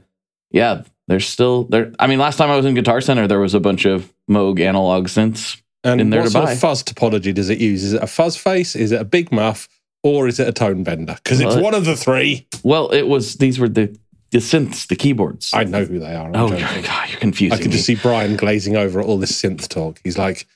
[0.51, 1.93] yeah, they're still there.
[1.99, 4.61] I mean, last time I was in Guitar Center, there was a bunch of Moog
[4.61, 5.61] analog synths.
[5.85, 6.53] And in there what to sort buy.
[6.53, 7.85] of fuzz topology does it use?
[7.85, 8.75] Is it a fuzz face?
[8.75, 9.69] Is it a big muff?
[10.07, 11.15] Or is it a tone bender?
[11.23, 12.47] Because it's Well, one of the three.
[12.63, 13.97] Well, it was these were the
[14.31, 15.51] the synths, the keyboards.
[15.55, 16.27] I know who they are.
[16.29, 16.65] I'm oh joking.
[16.65, 17.73] God, God, you're confusing I can me.
[17.73, 20.01] just see Brian glazing over at all this synth talk.
[20.05, 20.47] He's like,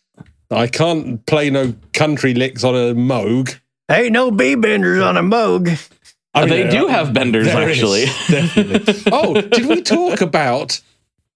[0.51, 3.59] I can't play no country licks on a Moog.
[3.91, 5.91] Ain't no B benders on a Moog.
[6.35, 8.05] I mean, they do are- have benders there is, actually.
[8.29, 9.03] definitely.
[9.13, 10.81] oh, did we talk about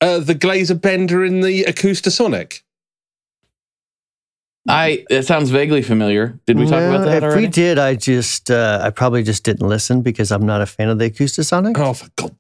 [0.01, 2.61] uh, the Glaser bender in the Acoustasonic?
[4.69, 6.39] I it sounds vaguely familiar.
[6.47, 7.43] Did we talk about that If already?
[7.43, 10.89] we did, I just, uh, I probably just didn't listen because I'm not a fan
[10.89, 11.75] of the Acoustasonic.
[11.77, 12.37] Oh, for God.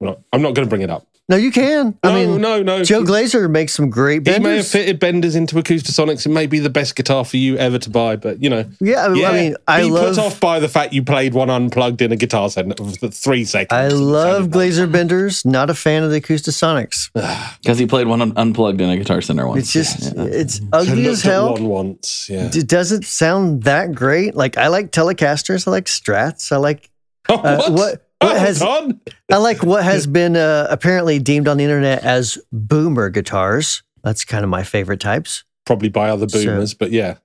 [0.00, 1.06] No, I'm not going to bring it up.
[1.28, 1.98] No, you can.
[2.04, 2.84] I mean, no, no.
[2.84, 6.24] Joe Glaser makes some great he may have fitted benders into Acoustasonics.
[6.24, 9.04] It may be the best guitar for you ever to buy, but you know, yeah,
[9.04, 11.34] I mean, yeah, I mean, I be love, put off by the fact you played
[11.34, 13.72] one unplugged in a guitar center for three seconds.
[13.76, 15.44] I love sounded like- Glaser benders.
[15.44, 17.10] Not a fan of the Acoustasonics.
[17.60, 19.62] Because he played one un- unplugged in a Guitar Center once.
[19.64, 20.22] It's just, Yeah.
[20.26, 21.52] it's I ugly looked as at hell.
[21.54, 22.50] one once, yeah.
[22.54, 24.36] It doesn't sound that great.
[24.36, 25.66] Like I like Telecasters.
[25.66, 26.52] I like Strats.
[26.52, 26.88] I like
[27.28, 28.05] Oh, uh, what?
[28.20, 28.98] What has God.
[29.32, 33.82] I like what has been uh, apparently deemed on the internet as boomer guitars.
[34.02, 35.44] That's kind of my favorite types.
[35.64, 37.16] Probably by other So- boomers, but yeah.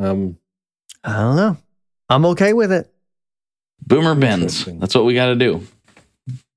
[0.00, 0.38] Um,
[1.04, 1.56] I don't know.
[2.08, 2.92] I'm okay with it.
[3.86, 4.64] Boomer bends.
[4.64, 5.66] That's what we got to do.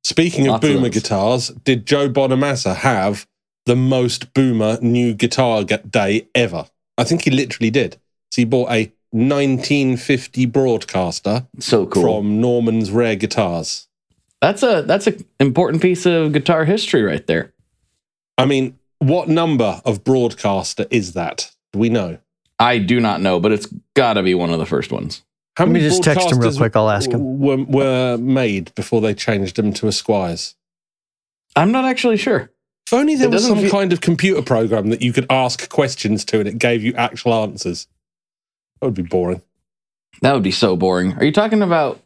[0.03, 0.93] speaking of Lots of boomer those.
[1.01, 3.27] guitars, did Joe Bonamassa have
[3.65, 6.65] the most boomer new guitar day ever?
[6.97, 7.93] I think he literally did.
[8.31, 12.03] So he bought a 1950 broadcaster So cool.
[12.03, 13.87] from Norman's Rare Guitars.
[14.41, 17.53] that's a that's an important piece of guitar history right there.
[18.37, 21.51] I mean, what number of broadcaster is that?
[21.73, 22.17] Do we know?
[22.59, 25.23] I do not know, but it's got to be one of the first ones.
[25.57, 26.75] How Let me just text him real quick.
[26.75, 27.39] I'll ask him.
[27.39, 30.55] Were, were made before they changed them to Esquires.
[31.55, 32.49] I'm not actually sure.
[32.87, 35.67] If only there It was some feel- kind of computer program that you could ask
[35.69, 37.87] questions to and it gave you actual answers.
[38.81, 39.41] That would be boring.
[40.21, 41.13] That would be so boring.
[41.13, 42.01] Are you talking about?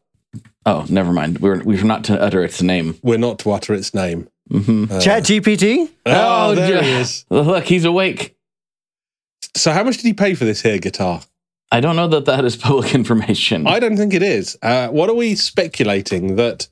[0.66, 1.40] Oh, never mind.
[1.40, 2.98] We're we're not to utter its name.
[3.02, 4.28] We're not to utter its name.
[4.52, 5.90] hmm Uh, Chat GPT.
[6.06, 6.82] Oh, Oh, there yeah.
[6.84, 7.26] he is.
[7.30, 8.36] Look, he's awake.
[9.56, 11.22] So, how much did he pay for this here guitar?
[11.72, 13.68] I don't know that that is public information.
[13.68, 14.58] I don't think it is.
[14.62, 16.68] Uh, what are we speculating that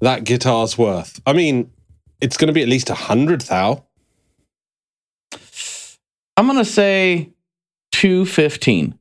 [0.00, 1.20] that guitar's worth?
[1.26, 1.70] I mean,
[2.20, 3.84] it's going to be at least a hundred thou.
[6.36, 7.30] I'm gonna say
[7.92, 8.98] two fifteen,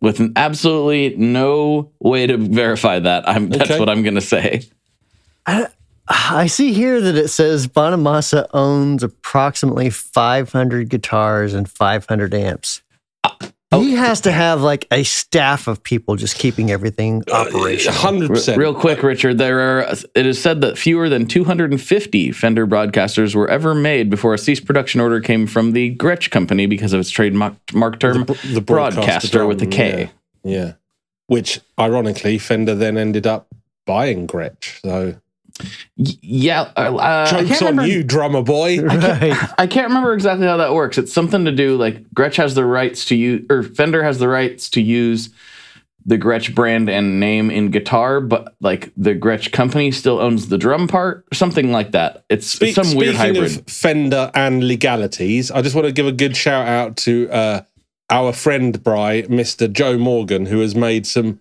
[0.00, 3.28] with an absolutely no way to verify that.
[3.28, 3.78] I'm that's Okay.
[3.80, 4.62] what I'm gonna say.
[5.46, 12.82] I see here that it says Bonamassa owns approximately 500 guitars and 500 amps.
[13.24, 13.30] Uh,
[13.72, 13.80] Oh.
[13.80, 17.96] he has to have like a staff of people just keeping everything uh, operational.
[17.96, 18.58] Hundred R- percent.
[18.58, 19.94] real quick, Richard, there are.
[20.14, 24.58] It is said that fewer than 250 Fender broadcasters were ever made before a cease
[24.60, 28.60] production order came from the Gretsch company because of its trademark mark term The, the
[28.60, 30.10] broadcaster with a K.
[30.42, 30.72] Yeah, yeah.
[31.28, 33.46] Which ironically, Fender then ended up
[33.86, 34.80] buying Gretsch.
[34.82, 35.16] So Y-
[35.96, 38.80] yeah, uh, uh, I jokes can't on remember- you, drummer boy.
[38.80, 39.36] Right.
[39.58, 40.98] I can't remember exactly how that works.
[40.98, 44.28] It's something to do like Gretsch has the rights to use, or Fender has the
[44.28, 45.30] rights to use
[46.06, 50.56] the Gretsch brand and name in guitar, but like the Gretsch company still owns the
[50.58, 52.24] drum part, or something like that.
[52.30, 53.58] It's, Speak- it's some weird speaking hybrid.
[53.58, 57.60] of Fender and legalities, I just want to give a good shout out to uh,
[58.08, 59.70] our friend Bry, Mr.
[59.70, 61.40] Joe Morgan, who has made some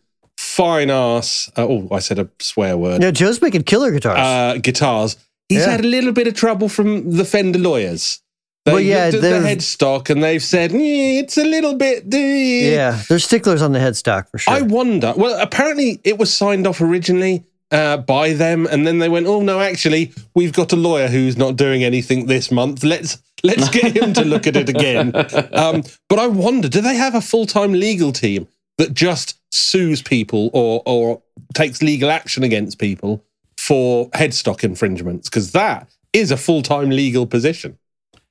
[0.59, 1.49] fine ass.
[1.57, 3.01] Uh, oh, I said a swear word.
[3.01, 4.17] Yeah, Joe's making killer guitars.
[4.19, 5.15] Uh, guitars.
[5.47, 5.71] He's Yeah.
[5.71, 8.19] had a little bit of trouble from the Fender lawyers.
[8.65, 12.03] They Well, yeah, looked at the headstock and they've said "Eh, it's a little bit.
[12.13, 14.53] eh." yeah, there's sticklers on the headstock for sure.
[14.53, 15.13] I wonder.
[15.15, 19.41] Well, apparently it was signed off originally uh, by them, and then they went, "Oh
[19.41, 22.83] no, actually, we've got a lawyer who's not doing anything this month.
[22.83, 25.13] Let's let's get him to look at it again."
[25.53, 30.01] Um, but I wonder, do they have a full time legal team that just sues
[30.01, 31.21] people or or
[31.53, 33.23] takes legal action against people
[33.57, 35.29] for headstock infringements?
[35.29, 37.77] Because that is a full time legal position.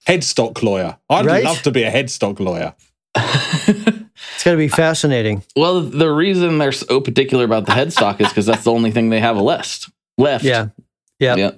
[0.07, 0.97] Headstock lawyer.
[1.11, 1.45] I'd Right?
[1.45, 2.75] love to be a headstock lawyer.
[3.15, 5.43] it's going to be fascinating.
[5.57, 9.11] Well, the reason they're so particular about the headstock is because that's the only thing
[9.11, 9.91] they have left.
[10.17, 10.45] Left.
[10.45, 10.69] Yeah.
[11.19, 11.37] Yeah.
[11.37, 11.51] Yeah.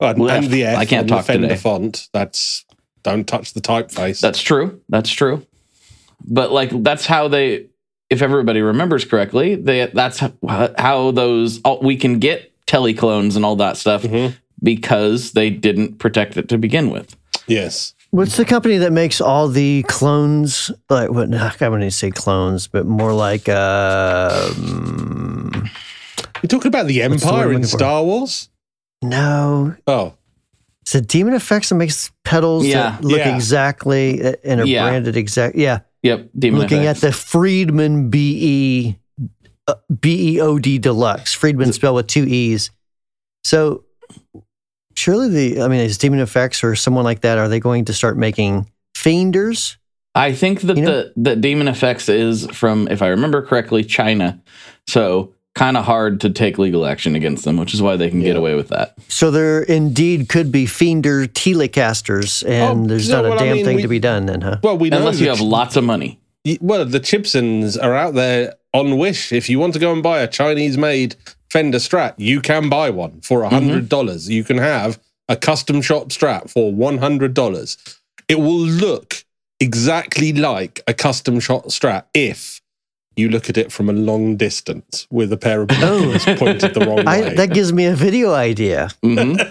[0.00, 0.44] And, Left.
[0.44, 1.58] and the F I can't on the talk Fender today.
[1.60, 2.08] font.
[2.12, 2.64] That's
[3.02, 4.20] don't touch the typeface.
[4.20, 4.80] That's true.
[4.90, 5.46] That's true.
[6.24, 7.66] But like that's how they
[8.10, 10.32] if everybody remembers correctly, they that's how,
[10.78, 14.34] how those all, we can get teleclones and all that stuff Mhm.
[14.62, 17.16] because they didn't protect it to begin with.
[17.46, 17.92] yes.
[18.12, 20.70] What's the company that makes all the clones?
[20.88, 21.28] Like, what?
[21.34, 23.48] I wouldn't say clones, but more like.
[23.48, 25.68] Uh, mm,
[26.42, 27.78] You're talking about the What's the Empire in looking for?
[27.78, 28.48] Star Wars?
[29.02, 30.14] no, Oh,
[30.86, 32.92] is it Demon Effects that makes pedals Yeah.
[32.92, 33.34] that look Yeah.
[33.34, 34.84] exactly uh, and are Yeah.
[34.84, 35.56] branded exact?
[35.56, 36.30] Yeah, Yep.
[36.38, 37.02] Demon looking Effects.
[37.04, 38.98] at the Friedman BE
[39.68, 41.34] uh, BEOD Deluxe.
[41.34, 42.70] Friedman spelled with two E's.
[43.44, 43.84] So
[44.96, 47.38] surely the I mean, is Demon Effects or someone like that?
[47.38, 49.76] Are they going to start making Fienders?
[50.14, 53.84] I think that You know- the the Demon Effects is from, if I remember correctly,
[53.84, 54.40] China.
[54.88, 58.20] So kind of hard to take legal action against them, which is why they can
[58.20, 58.94] get away with that.
[59.08, 63.42] So there indeed could be Fiender Telecasters, and Oh, there's no, not a well, I
[63.42, 64.58] damn mean, thing we- to be done then, huh?
[64.62, 64.98] well, we know.
[64.98, 66.20] Unless you have Ch- lots of money.
[66.60, 69.32] well, the Chibsons are out there on Wish.
[69.32, 71.16] If you want to go and buy a Chinese-made
[71.50, 73.86] Fender Strat, you can buy one for a hundred mm-hmm.
[73.86, 74.28] dollars.
[74.28, 77.78] You can have a custom shop Strat for one hundred dollars.
[78.28, 79.24] It will look
[79.58, 82.60] exactly like a custom shot Strat if
[83.16, 86.84] you look at it from a long distance with a pair of binoculars pointed the
[86.86, 87.02] wrong Oh.
[87.06, 87.34] I, way.
[87.34, 88.90] that gives me a video idea.
[89.02, 89.36] hmm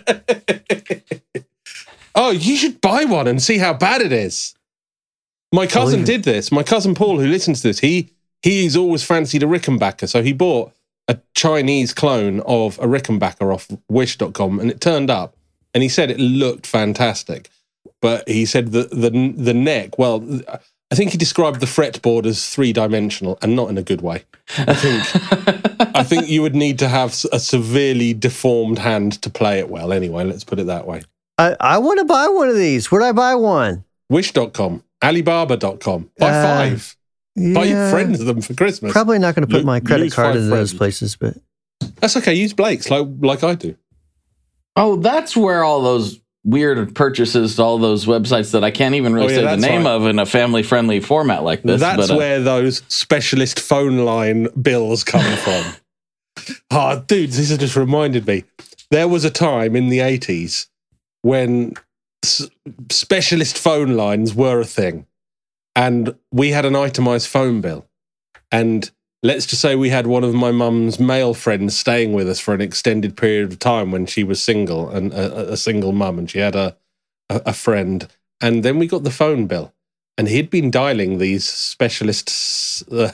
[2.17, 4.55] Oh, you should buy one and see how bad it is.
[5.53, 6.49] My cousin did this.
[6.51, 8.09] My cousin Paul, who listens to this, he
[8.41, 10.71] he's always fancied a Rickenbacker, so he bought
[11.09, 15.35] a Chinese clone of a Rickenbacker off Wish.com, and it turned up,
[15.73, 17.49] and he said it looked fantastic,
[18.01, 19.97] but he said the the the neck.
[19.99, 20.19] Well,
[20.95, 24.23] I think he described the fretboard as three dimensional, and not in a good way.
[24.57, 29.59] I think I think you would need to have a severely deformed hand to play
[29.59, 29.91] it well.
[29.91, 31.01] Anyway, let's put it that way.
[31.37, 32.89] I, I want to buy one of these.
[32.89, 33.83] Where'd I buy one?
[34.09, 36.11] Wish.com, Alibaba.com.
[36.17, 36.95] Buy Uh, five.
[37.35, 38.93] Buy your Yeah, friends them for Christmas.
[38.93, 40.77] Probably not going to put Lo- my credit card in those friends.
[40.77, 41.35] places, but
[41.99, 42.33] That's okay.
[42.35, 43.75] Use Blake's like like I do.
[44.77, 49.13] Oh, that's where all those weird purchases to all those websites that I can't even
[49.13, 49.91] really Oh, yeah, say the name right.
[49.91, 51.81] of in a family friendly format like this.
[51.81, 55.73] That's but, uh, where those specialist phone line bills come from.
[56.71, 58.43] Ah, dudes, this has just reminded me.
[58.91, 60.67] There was a time in the 80s
[61.23, 61.73] when
[62.23, 62.47] s-
[62.91, 65.07] specialist phone lines were a thing.
[65.75, 67.85] And we had an itemized phone bill.
[68.51, 68.89] And
[69.23, 72.53] let's just say we had one of my mum's male friends staying with us for
[72.53, 76.29] an extended period of time when she was single and a, a single mum and
[76.29, 76.75] she had a,
[77.29, 78.07] a, a friend.
[78.41, 79.73] And then we got the phone bill.
[80.17, 83.11] And he'd been dialing these specialist uh,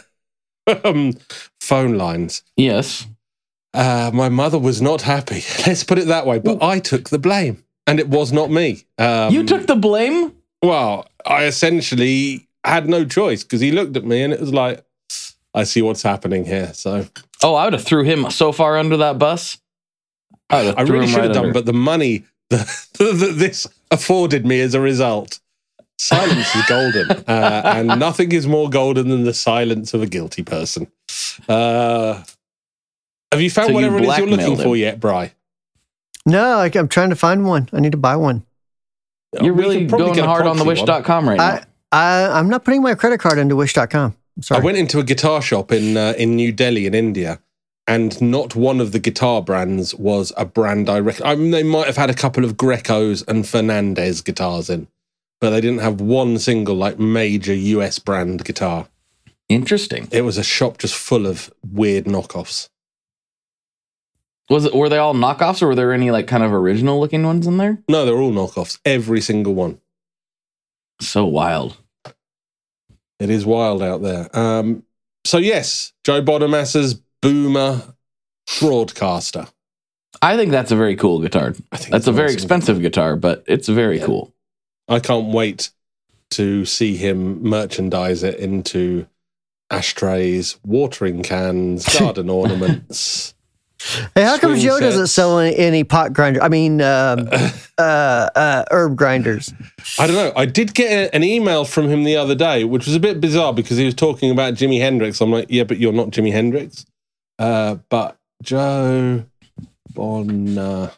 [0.84, 1.14] um,
[1.60, 2.44] phone lines.
[2.56, 3.08] yes.
[3.74, 5.44] Uh, my mother was not happy.
[5.66, 6.40] Let's put it that way.
[6.40, 8.84] But I took the blame, and it was not me.
[8.98, 10.34] Um, you took the blame?
[10.62, 11.08] well.
[11.26, 14.84] I essentially had no choice because he looked at me, and it was like,
[15.54, 16.74] I see what's happening here.
[16.74, 17.06] So
[17.44, 19.58] Oh, I would have threw him so far under that bus.
[20.50, 21.54] I, I really him should have done, under.
[21.54, 22.68] but the money that,
[23.00, 25.40] that this afforded me as a result
[26.02, 30.42] Silence is golden, uh, and nothing is more golden than the silence of a guilty
[30.42, 30.88] person.
[31.48, 32.24] Uh,
[33.32, 35.32] have you found So you whatever it is you're looking blackmailed for yet, Bry?
[36.26, 37.70] No, I, I'm trying to find one.
[37.72, 38.44] I need to buy one.
[39.40, 40.88] You're really going hard on the proxy one.
[40.88, 41.60] wish.com right now.
[41.92, 44.16] I, I, I'm not putting my credit card into Wish.com.
[44.38, 47.40] I'm I went into a guitar shop in uh, in New Delhi in India,
[47.88, 51.26] and not one of the guitar brands was a brand I reckon.
[51.26, 54.88] I mean, they might have had a couple of Grecos and Fernandes guitars in,
[55.40, 58.88] but they didn't have one single like major US brand guitar.
[59.50, 60.08] Interesting.
[60.12, 62.70] It was a shop just full of weird knockoffs.
[64.50, 67.26] Was it were they all knockoffs or were there any like kind of original looking
[67.26, 67.80] ones in there?
[67.90, 68.80] No, they're all knockoffs.
[68.86, 69.82] Every single one.
[71.02, 71.78] So wild.
[73.22, 74.36] It is wild out there.
[74.38, 74.84] Um,
[75.26, 77.94] so yes, Joe Bonamassa's Boomer
[78.60, 79.48] broadcaster.
[80.22, 81.54] I think that's a very cool guitar.
[81.72, 82.36] I think That's a very awesome.
[82.38, 84.06] expensive guitar, but it's very Yeah.
[84.06, 84.34] cool.
[84.88, 85.70] I can't wait
[86.32, 89.08] to see him merchandise it into
[89.70, 93.34] ashtrays, watering cans, garden ornaments.
[94.16, 96.42] Hey, how come swing Joe doesn't sell any, any pot grinder?
[96.42, 97.28] I mean, um,
[97.78, 99.54] uh, uh, herb grinders.
[100.00, 100.32] I don't know.
[100.36, 103.20] I did get a- an email from him the other day, which was a bit
[103.22, 105.20] bizarre because he was talking about Jimi Hendrix.
[105.22, 106.86] I'm like, yeah, but you're not Jimi Hendrix.
[107.40, 109.26] Uh, but Joe
[109.94, 110.92] Bon, uh,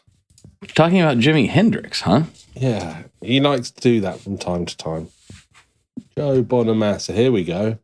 [0.74, 2.22] Talking about Jimi Hendrix, huh?
[2.54, 5.08] yeah, he likes to do that from time to time.
[6.16, 7.12] Joe Bonamassa.
[7.14, 7.78] Here we go.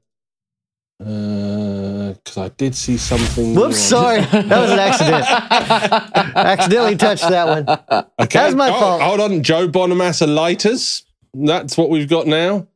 [1.01, 3.55] Uh, because I did see something.
[3.55, 4.21] Whoops, sorry.
[4.21, 5.25] That was an accident.
[6.37, 7.69] Accidentally touched that one.
[8.21, 8.39] Okay.
[8.39, 9.03] That was my oh, fault.
[9.03, 11.05] Hold on, Joe Bonamassa lighters.
[11.33, 12.67] That's what we've got now.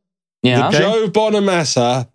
[0.41, 0.71] Yeah.
[0.71, 2.07] The Joe Bonamassa.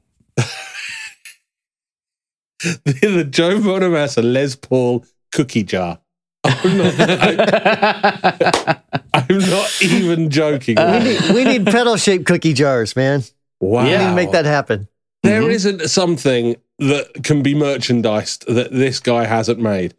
[2.63, 6.01] the, the Joe Bonamassa Les Paul cookie jar.
[6.43, 8.81] I'm not, I,
[9.29, 10.77] am not even joking.
[10.77, 13.23] We need, we need pedal shaped cookie jars, man.
[13.61, 13.85] wow.
[13.85, 14.89] We need to make that happen.
[15.23, 15.79] There Mhm.
[15.79, 19.95] not something that can be merchandised that this guy hasn't made.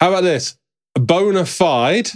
[0.00, 0.56] How about this?
[0.96, 2.10] A bona fide,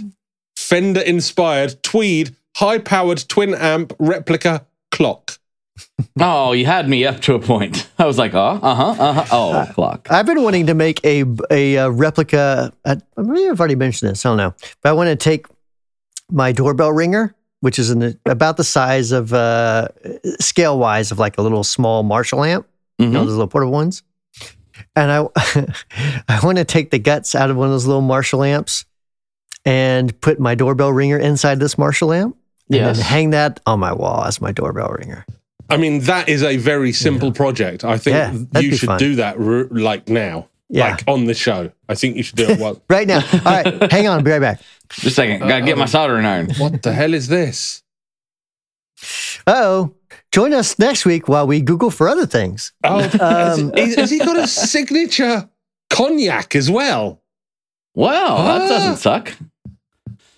[0.57, 5.39] Fender inspired, tweed, high powered twin amp replica clock.
[6.19, 7.87] oh, you had me up to a point.
[7.97, 9.25] I was like, oh, uh huh, uh huh.
[9.31, 10.07] Oh, clock.
[10.11, 12.73] I've been wanting to make a a, uh replica.
[12.85, 14.25] I maybe I've already mentioned this.
[14.25, 14.53] I don't know,
[14.83, 15.45] but I want to take
[16.29, 19.87] my doorbell ringer, which is in about the size of uh,
[20.39, 22.67] scale wise of like a little small Marshall amp.
[22.97, 23.25] You know Mhm.
[23.25, 24.03] those little portable ones.
[24.95, 25.25] And I
[26.27, 28.85] I want to take the guts out of one of those little Marshall amps
[29.65, 32.35] and put my doorbell ringer inside this Marshall amp.
[32.71, 32.97] And Yes.
[32.97, 35.25] then hang that on my wall as my doorbell ringer.
[35.69, 37.83] I mean, that is a very simple project.
[37.83, 38.15] I think
[38.53, 38.99] Yeah, you should fun.
[38.99, 39.39] do that
[39.71, 40.91] like now, Yeah.
[40.91, 41.71] like on the show.
[41.87, 42.59] I think you should do it.
[42.59, 43.21] Well, Right now.
[43.33, 43.91] All right.
[43.91, 44.17] hang on.
[44.19, 44.61] I'll be right back.
[44.91, 45.39] Just a second.
[45.47, 46.51] Gotta get my soldering iron.
[46.57, 47.83] what the hell is this?
[49.47, 49.95] Uh oh.
[50.31, 52.71] Join us next week while we Google for other things.
[52.83, 55.49] Oh, Um, has, has he got a signature
[55.89, 57.21] cognac as well?
[57.95, 59.33] Wow, that doesn't suck.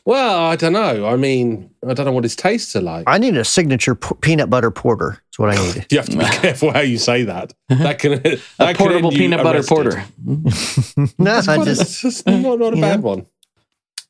[0.05, 1.05] Well, I don't know.
[1.05, 3.03] I mean, I don't know what his tastes are like.
[3.07, 5.21] I need a signature p- peanut butter porter.
[5.27, 5.85] That's what I need.
[5.91, 7.53] You have to be careful how you say that.
[7.69, 9.75] That can that A portable end you peanut butter arrested.
[9.75, 10.03] porter.
[11.19, 13.07] no, It's, I quite a- just not, not a bad know.
[13.09, 13.25] one.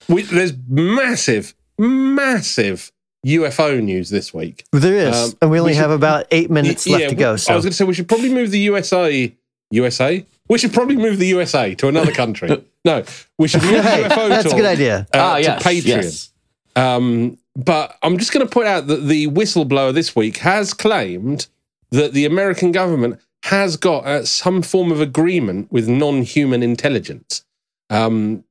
[0.10, 2.92] We, there's massive, massive
[3.26, 4.66] UFO news this week.
[4.72, 7.16] there is, Um, and we only we have should- about eight minutes Y- left to
[7.16, 7.36] go.
[7.36, 9.34] So I was going to say we should probably move the USA.
[9.72, 10.26] USA.
[10.50, 12.50] We should probably move the USA to another country.
[12.86, 13.04] no,
[13.38, 15.08] we should move the hey, UFO that's a good idea.
[15.14, 15.64] uh, ah, to yes.
[15.64, 15.86] Patreon.
[15.86, 16.32] yes.
[16.76, 21.48] Um, but I'm just going to point out that the whistleblower this week has claimed
[21.92, 27.44] that the American government has got uh, some form of agreement with non-human intelligence.
[27.90, 28.44] Um,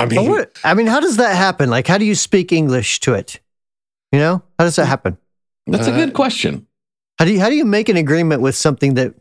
[0.00, 1.70] I mean, what, I mean, how does that happen?
[1.70, 3.40] Like, how do you speak English to it?
[4.12, 5.16] You know, how does that happen?
[5.66, 6.66] That's a Uh, good question.
[7.18, 9.14] How do you how do you make an agreement with something that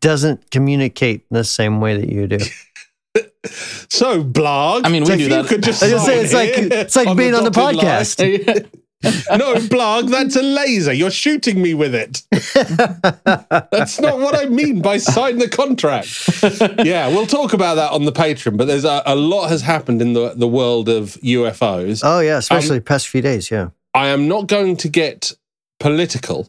[0.00, 2.38] doesn't communicate in the same way that you do?
[3.88, 4.84] so blog.
[4.84, 5.46] I mean, we if do you that.
[5.46, 8.18] could just I was say, it's like- it's like being on the podcast.
[9.38, 10.92] No, Blarg, that's a laser.
[10.92, 12.22] You're shooting me with it.
[13.70, 16.08] that's not what I mean by sign the contract.
[16.84, 20.00] Yeah, we'll talk about that on the Patreon, but there's a, a lot has happened
[20.02, 22.02] in the, the world of UFOs.
[22.04, 23.50] oh yeah, especially um, past few days.
[23.50, 23.70] Yeah.
[23.94, 25.32] I am not going to get
[25.80, 26.48] political,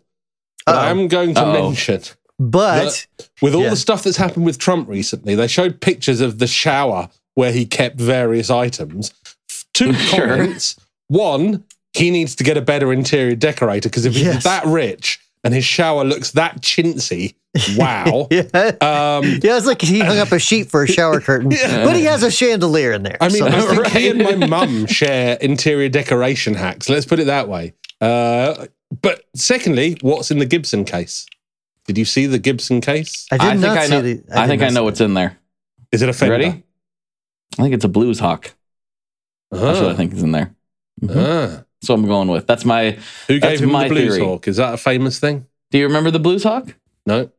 [0.66, 1.54] but I am going to Uh-oh.
[1.70, 2.02] mention
[2.40, 3.08] But
[3.42, 3.70] with all Yeah.
[3.70, 7.66] the stuff that's happened with Trump recently, they showed pictures of the shower where he
[7.66, 9.14] kept various items.
[9.74, 10.28] Two Sure.
[10.28, 10.76] comments.
[11.08, 11.64] One,
[11.96, 15.66] he needs to get a better interior decorator because if he's that rich and his
[15.66, 17.36] shower looks that chintzy,
[17.78, 18.28] wow.
[18.32, 18.42] yeah,
[18.82, 22.04] um, yeah, it's like he hung up a sheet for a shower curtain, but he
[22.06, 23.18] has a chandelier in there.
[23.22, 26.90] I mean, so- I think he and my mum share interior decoration hacks.
[26.90, 27.74] Let's put it that way.
[28.02, 28.68] Uh,
[29.02, 31.26] but secondly, what's in the Gibson case?
[31.88, 33.26] Did you see the Gibson case?
[33.32, 34.02] I did I think not I know.
[34.02, 34.24] the.
[34.34, 35.38] I, did think I know see what's in there.
[35.92, 36.32] Is it a Fender?
[36.34, 36.64] ready?
[37.58, 38.54] I think it's a blues hawk.
[39.52, 40.54] That's what I Ah, think is in there.
[41.02, 41.16] Mhm.
[41.16, 41.64] ah.
[41.86, 42.48] So I'm going with.
[42.48, 42.98] That's my.
[43.28, 44.26] Who gave him my the Blues theory.
[44.26, 44.48] Hawk?
[44.48, 45.46] Is that a famous thing?
[45.72, 46.74] Do you remember the blues hawk?
[47.06, 47.30] No.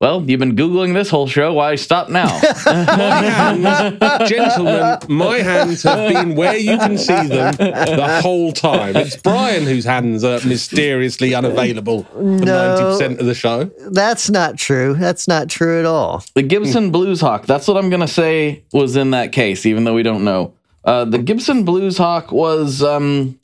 [0.00, 1.52] Well, you've been googling this whole show.
[1.54, 2.26] Why stop now?
[2.66, 8.96] My hands, gentlemen, my hands have been where you can see them the whole time.
[8.96, 12.96] It's Brian whose hands are mysteriously unavailable for No.
[12.98, 13.64] 90% of the show.
[13.90, 14.94] That's not true.
[14.94, 16.24] That's not true at all.
[16.34, 17.44] the Gibson Blues Hawk.
[17.46, 20.54] That's what I'm gonna say was in that case, even though we don't know.
[20.82, 22.82] Uh, the Gibson Blues Hawk was.
[22.82, 23.38] Um,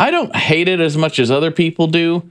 [0.00, 2.28] I don't hate it as much as other people do,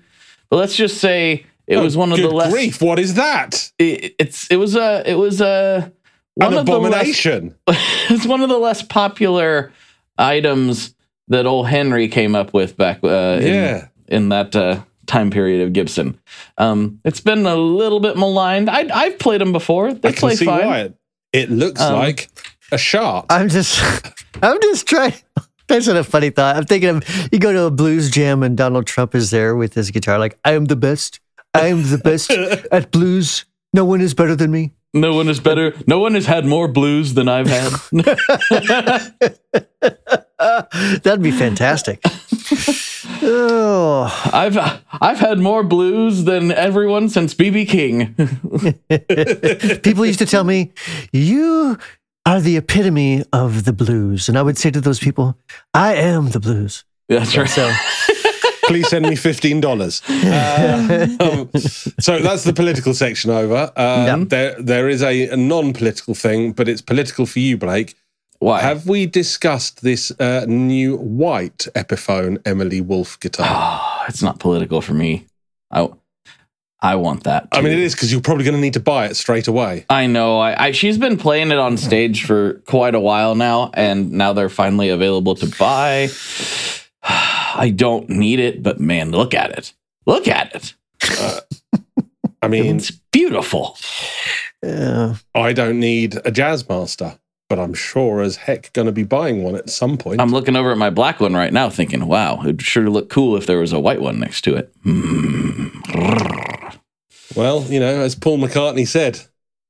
[0.49, 2.51] but let's just say it was one of Good the less.
[2.51, 3.71] grief, what is that?
[3.77, 5.91] It, it's it was a it was a
[6.35, 7.55] one An of the less abomination.
[7.67, 9.71] it's one of the less popular
[10.17, 10.95] items
[11.27, 13.87] that old Henry came up with back uh, in, Yeah.
[14.07, 16.19] in that uh, time period of Gibson.
[16.57, 18.69] Um, it's been a little bit maligned.
[18.69, 19.93] I, I've played them before.
[19.93, 20.65] They I can play see fine.
[20.65, 20.79] why.
[20.79, 20.93] It,
[21.33, 22.29] it looks Um, like
[22.71, 23.25] a shark.
[23.29, 23.79] I'm just,
[24.41, 25.13] I'm just trying.
[25.69, 26.57] That's not a funny thought.
[26.57, 29.75] I'm thinking of you go to a blues jam and Donald Trump is there with
[29.75, 31.21] his guitar, like I am the best.
[31.53, 32.31] I am the best
[32.71, 33.45] at blues.
[33.71, 34.73] No one is better than me.
[34.93, 35.75] No one is better.
[35.85, 37.71] No one has had more blues than I've had.
[41.03, 42.01] That'd be fantastic.
[43.21, 44.57] oh, I've
[44.99, 48.15] I've had more blues than everyone since BB King.
[49.81, 50.71] people used to tell me,
[51.13, 51.77] "You
[52.29, 55.37] are the epitome of the blues," and I would say to those people,
[55.73, 57.49] "I am the blues." That's right.
[57.49, 57.71] So
[58.69, 60.01] Please send me fifteen dollars.
[60.09, 61.49] Um,
[61.99, 63.71] so that's the political section over.
[63.75, 67.95] Um, There, there is a, a non-political thing, but it's political for you, Blake.
[68.39, 68.61] Why?
[68.61, 73.81] Have we discussed this uh, new white Epiphone Emily Wolfe guitar?
[73.81, 75.25] Oh, it's not political for me.
[75.71, 75.89] I
[76.81, 77.47] I want that.
[77.51, 79.85] I mean, it is because you're probably going to need to buy it straight away.
[79.89, 80.39] I know.
[80.39, 84.31] I, I she's been playing it on stage for quite a while now, and now
[84.33, 86.07] they're finally available to buy.
[87.03, 89.73] I don't need it, but man, look at it!
[90.05, 90.73] Look at it!
[92.41, 93.77] I mean, It's beautiful.
[94.65, 97.19] uh, I don't need a Jazzmaster,
[97.49, 100.21] but I'm sure as heck going to be buying one at some point.
[100.21, 103.35] I'm looking over at my black one right now, thinking, "Wow, it'd sure look cool
[103.35, 105.67] if there was a white one next to it." Hmm.
[107.35, 109.19] well, you know, as Paul McCartney said,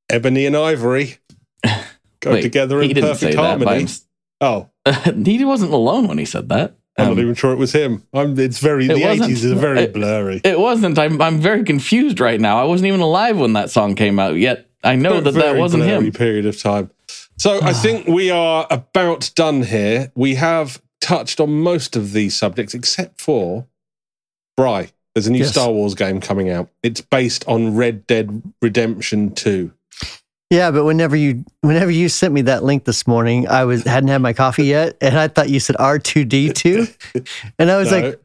[0.09, 1.17] ebony and ivory
[2.19, 3.87] go Wait, together he in perfect harmony.
[4.41, 4.69] Oh,
[5.25, 6.75] he wasn't alone when he said that.
[6.97, 8.03] I'm Um, not even sure it was him.
[8.13, 10.41] I'm, it's very It the 80s is very It- blurry.
[10.43, 10.99] It wasn't.
[10.99, 12.59] I'm I'm very confused right now.
[12.59, 14.35] I wasn't even alive when that song came out.
[14.35, 16.11] Yet I know that that Very wasn't blurry him.
[16.11, 16.89] Period of time.
[17.39, 17.73] So I ah.
[17.73, 20.11] think we are about done here.
[20.13, 23.65] We have touched on most of these subjects except for
[24.57, 24.91] Bry.
[25.15, 25.51] There's a new Yes.
[25.51, 26.69] Star Wars game coming out.
[26.83, 29.71] It's based on Red Dead Redemption 2.
[30.49, 34.09] yeah, but whenever you whenever you sent me that link this morning, I was hadn't
[34.09, 36.87] had my coffee yet, and I thought you said R two D two,
[37.59, 37.99] and I was No.
[38.01, 38.21] like,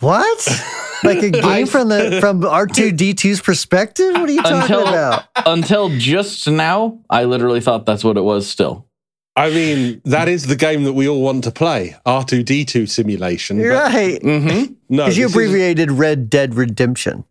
[0.00, 0.48] "What?
[1.04, 4.12] Like a game from the from R two D 2s perspective?
[4.14, 8.22] What are you talking Until- about?" Until just now, I literally thought that's what it
[8.22, 8.48] was.
[8.48, 8.86] Still,
[9.36, 13.58] I mean, that is the game that we all want to play R2D2 simulation.
[13.58, 14.72] You're right, mm-hmm.
[14.88, 17.24] No, because you this is- abbreviated Red Dead Redemption,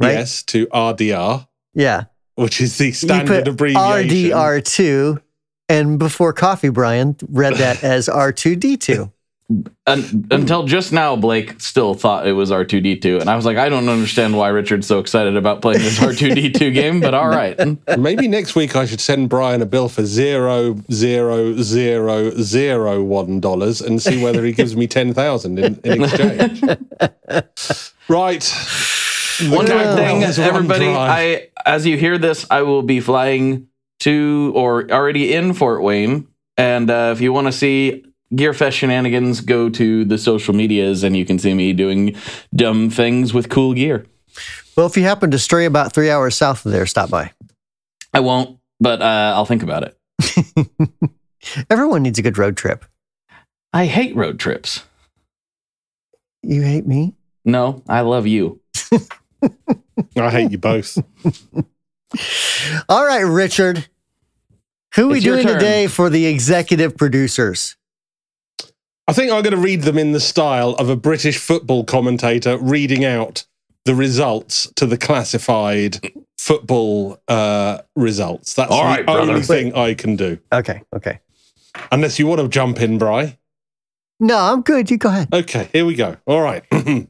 [0.00, 0.12] right?
[0.12, 2.04] yes to RDR, Yeah,
[2.36, 4.08] which is the you standard put abbreviation.
[4.08, 5.20] RDR two,
[5.68, 9.12] and before coffee, Brian read that as R two D two.
[9.86, 13.36] Un- until just now, Blake still thought it was R two D two, and I
[13.36, 16.50] was like, I don't understand why Richard's so excited about playing this R two D
[16.50, 17.00] two game.
[17.00, 17.58] But all right,
[17.98, 23.40] Maybe next week I should send Brian a bill for zero zero zero zero one
[23.40, 26.60] dollars and see whether he gives me ten thousand in, in exchange.
[28.08, 28.42] right.
[29.38, 30.86] The One more thing, well has run everybody.
[30.88, 33.68] I, as you hear this, I will be flying
[34.00, 36.26] to or already in Fort Wayne.
[36.58, 41.16] And uh, if you want to see Gearfest shenanigans, go to the social medias and
[41.16, 42.14] you can see me doing
[42.54, 44.06] dumb things with cool gear.
[44.76, 47.32] Well, if you happen to stray about three hours south of there, stop by.
[48.12, 49.96] I won't, but uh, I'll think about it.
[51.70, 52.84] Everyone needs a good road trip.
[53.72, 54.84] I hate road trips.
[56.42, 57.14] You hate me?
[57.44, 58.60] No, I love you.
[60.16, 60.98] I hate you both.
[62.88, 63.88] All right, Richard.
[64.94, 67.76] Who are we It's doing today for the executive producers?
[69.08, 72.58] I think I'm going to read them in the style of a British football commentator
[72.58, 73.46] reading out
[73.86, 78.52] the results to the classified football uh, results.
[78.52, 79.32] That's All the right, brother.
[79.32, 80.38] only thing I can do.
[80.52, 81.20] Okay, okay.
[81.90, 83.38] Unless you want to jump in, Bry.
[84.20, 84.90] No, I'm good.
[84.90, 85.32] You go ahead.
[85.32, 86.18] Okay, here we go.
[86.26, 86.64] All right.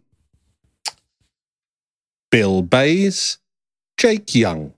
[2.31, 3.39] Bill Bays,
[3.97, 4.73] Jake Young,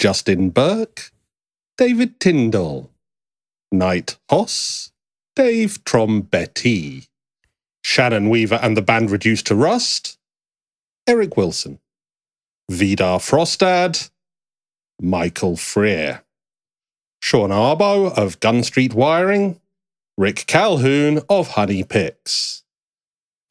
[0.00, 1.12] Justin Burke,
[1.78, 2.90] David Tyndall,
[3.70, 4.90] Knight Hoss,
[5.36, 7.08] Dave Trombetti,
[7.82, 10.18] Shannon Weaver and the band reduced to rust,
[11.06, 11.78] Eric Wilson,
[12.70, 14.10] Vidar Frostad,
[15.00, 16.22] Michael Freer,
[17.20, 19.60] Sean Arbo of Gun Street Wiring,
[20.16, 22.64] Rick Calhoun of Honey Picks,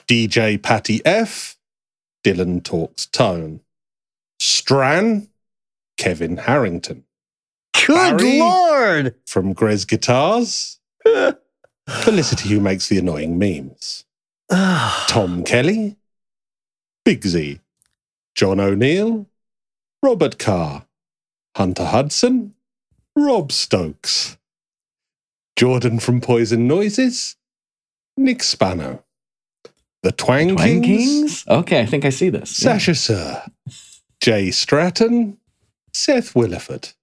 [0.08, 1.56] DJ Patty F,
[2.24, 3.60] Dylan Talks Tone,
[4.40, 5.30] Stran,
[6.00, 7.04] Kevin Harrington,
[7.86, 8.40] Good Barry?
[8.40, 9.16] lord!
[9.28, 10.80] from Grez Guitars,
[11.88, 14.06] Felicity who makes the annoying memes.
[14.52, 15.06] Ah.
[15.08, 15.98] Tom Kelly,
[17.04, 17.60] Big Z,
[18.36, 19.28] John O'Neill,
[20.04, 20.86] Robert Carr,
[21.56, 22.54] Hunter Hudson,
[23.16, 24.38] Rob Stokes,
[25.56, 27.38] Jordan from Poison Noises,
[28.18, 29.04] Nick Spano,
[30.04, 31.46] The Twang, Twang Kings, Kings?
[31.48, 32.62] Okay, I think I see this.
[32.62, 32.74] Yeah.
[32.74, 33.44] Sasha Sir,
[34.22, 35.38] Jay Stratton,
[35.94, 36.94] Seth Williford,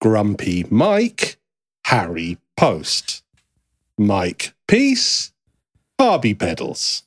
[0.00, 1.38] Grumpy Mike,
[1.86, 3.22] Harry Post,
[3.98, 5.32] Mike Peace,
[5.98, 7.02] Harvey Pedals.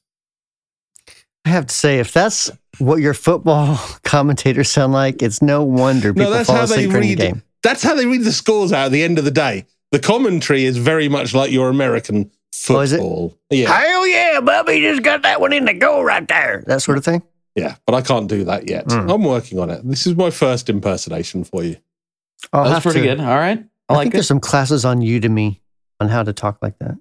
[1.45, 6.13] I have to say, if that's what your football commentators sound like, it's no wonder
[6.13, 7.17] people No, that's fall how they asleep during the read.
[7.33, 7.43] game.
[7.63, 9.65] That's how they read the scores out at the end of the day.
[9.91, 12.31] The commentary is very much like your American
[12.69, 12.97] Oh, is it?
[12.97, 13.37] football.
[13.49, 16.63] Yeah, Hell yeah, Bubby just got that one in the goal right there.
[16.67, 17.21] That sort of thing.
[17.55, 18.85] yeah, but I can't do that yet.
[18.87, 19.13] Mm.
[19.13, 19.87] I'm working on it.
[19.87, 21.77] This is my first impersonation for you.
[22.53, 23.19] I'll That's pretty to- good.
[23.19, 23.63] All right.
[23.89, 24.17] I I, like think it.
[24.17, 25.59] there's some classes on Udemy
[25.99, 26.97] on how to talk like that.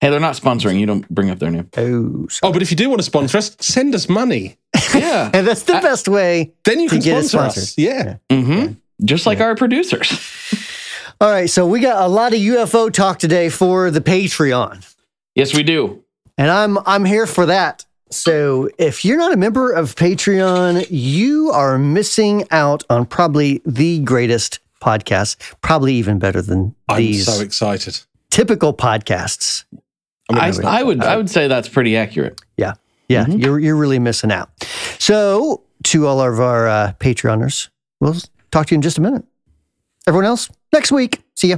[0.00, 0.78] Hey, they're not sponsoring.
[0.78, 1.68] You don't bring up their name.
[1.76, 4.56] Oh, Oh, but if you do want to sponsor us, send us money.
[4.94, 5.30] Yeah.
[5.34, 6.52] and that's the I- best way.
[6.64, 7.70] Then you To can get sponsor us.
[7.72, 7.78] sponsored.
[7.78, 8.16] Yeah.
[8.30, 8.72] hmm
[9.04, 10.08] Just like our producers.
[11.20, 14.94] All right, so we got a lot of UFO talk today for the Patreon.
[15.34, 16.02] Yes, we do.
[16.38, 17.84] And I'm I'm here for that.
[18.10, 24.00] So if you're not a member of Patreon, you are missing out on probably the
[24.00, 27.26] greatest podcast, probably even better than these.
[27.28, 28.00] I'm so excited.
[28.30, 29.64] Typical podcasts.
[30.28, 32.40] I mean, I, it's I would I would say that's pretty accurate.
[32.56, 32.74] Yeah,
[33.08, 33.40] yeah, Mhm.
[33.42, 34.50] you're you're really missing out.
[34.98, 37.68] So to all of our uh, Patreoners,
[38.00, 38.16] we'll
[38.50, 39.24] talk to you in just a minute.
[40.08, 41.22] Everyone else, next week.
[41.34, 41.56] See ya.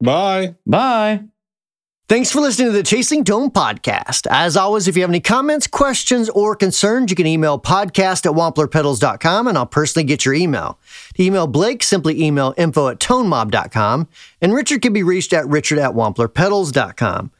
[0.00, 0.54] Bye.
[0.66, 1.24] Bye.
[2.08, 4.28] Thanks for listening to the Chasing Tone podcast.
[4.30, 8.36] As always, if you have any comments, questions, or concerns, you can email podcast at
[8.36, 10.78] wamplerpedals.com and I'll personally get your email.
[11.16, 14.06] To email Blake, simply email info at tonemob.com
[14.40, 17.32] and Richard can be reached at richard at wamplerpedals.com.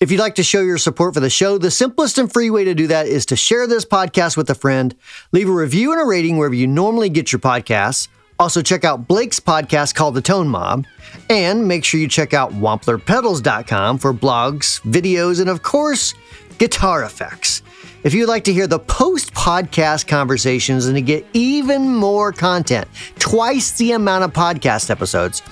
[0.00, 2.64] If you'd like to show your support for the show, the simplest and free way
[2.64, 4.96] to do that is to share this podcast with a friend,
[5.32, 8.08] leave a review and a rating wherever you normally get your podcasts.
[8.38, 10.86] Also, check out Blake's podcast called The Tone Mob.
[11.30, 16.14] And make sure you check out wamplerpedals.com for blogs, videos, and of course,
[16.58, 17.62] guitar effects.
[18.02, 22.86] If you'd like to hear the post podcast conversations and to get even more content,
[23.18, 25.42] twice the amount of podcast episodes,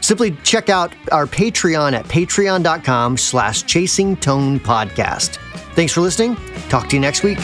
[0.00, 5.36] simply check out our Patreon at patreon.com slash chasing tone podcast.
[5.74, 6.36] Thanks for listening.
[6.68, 7.38] Talk to you next week.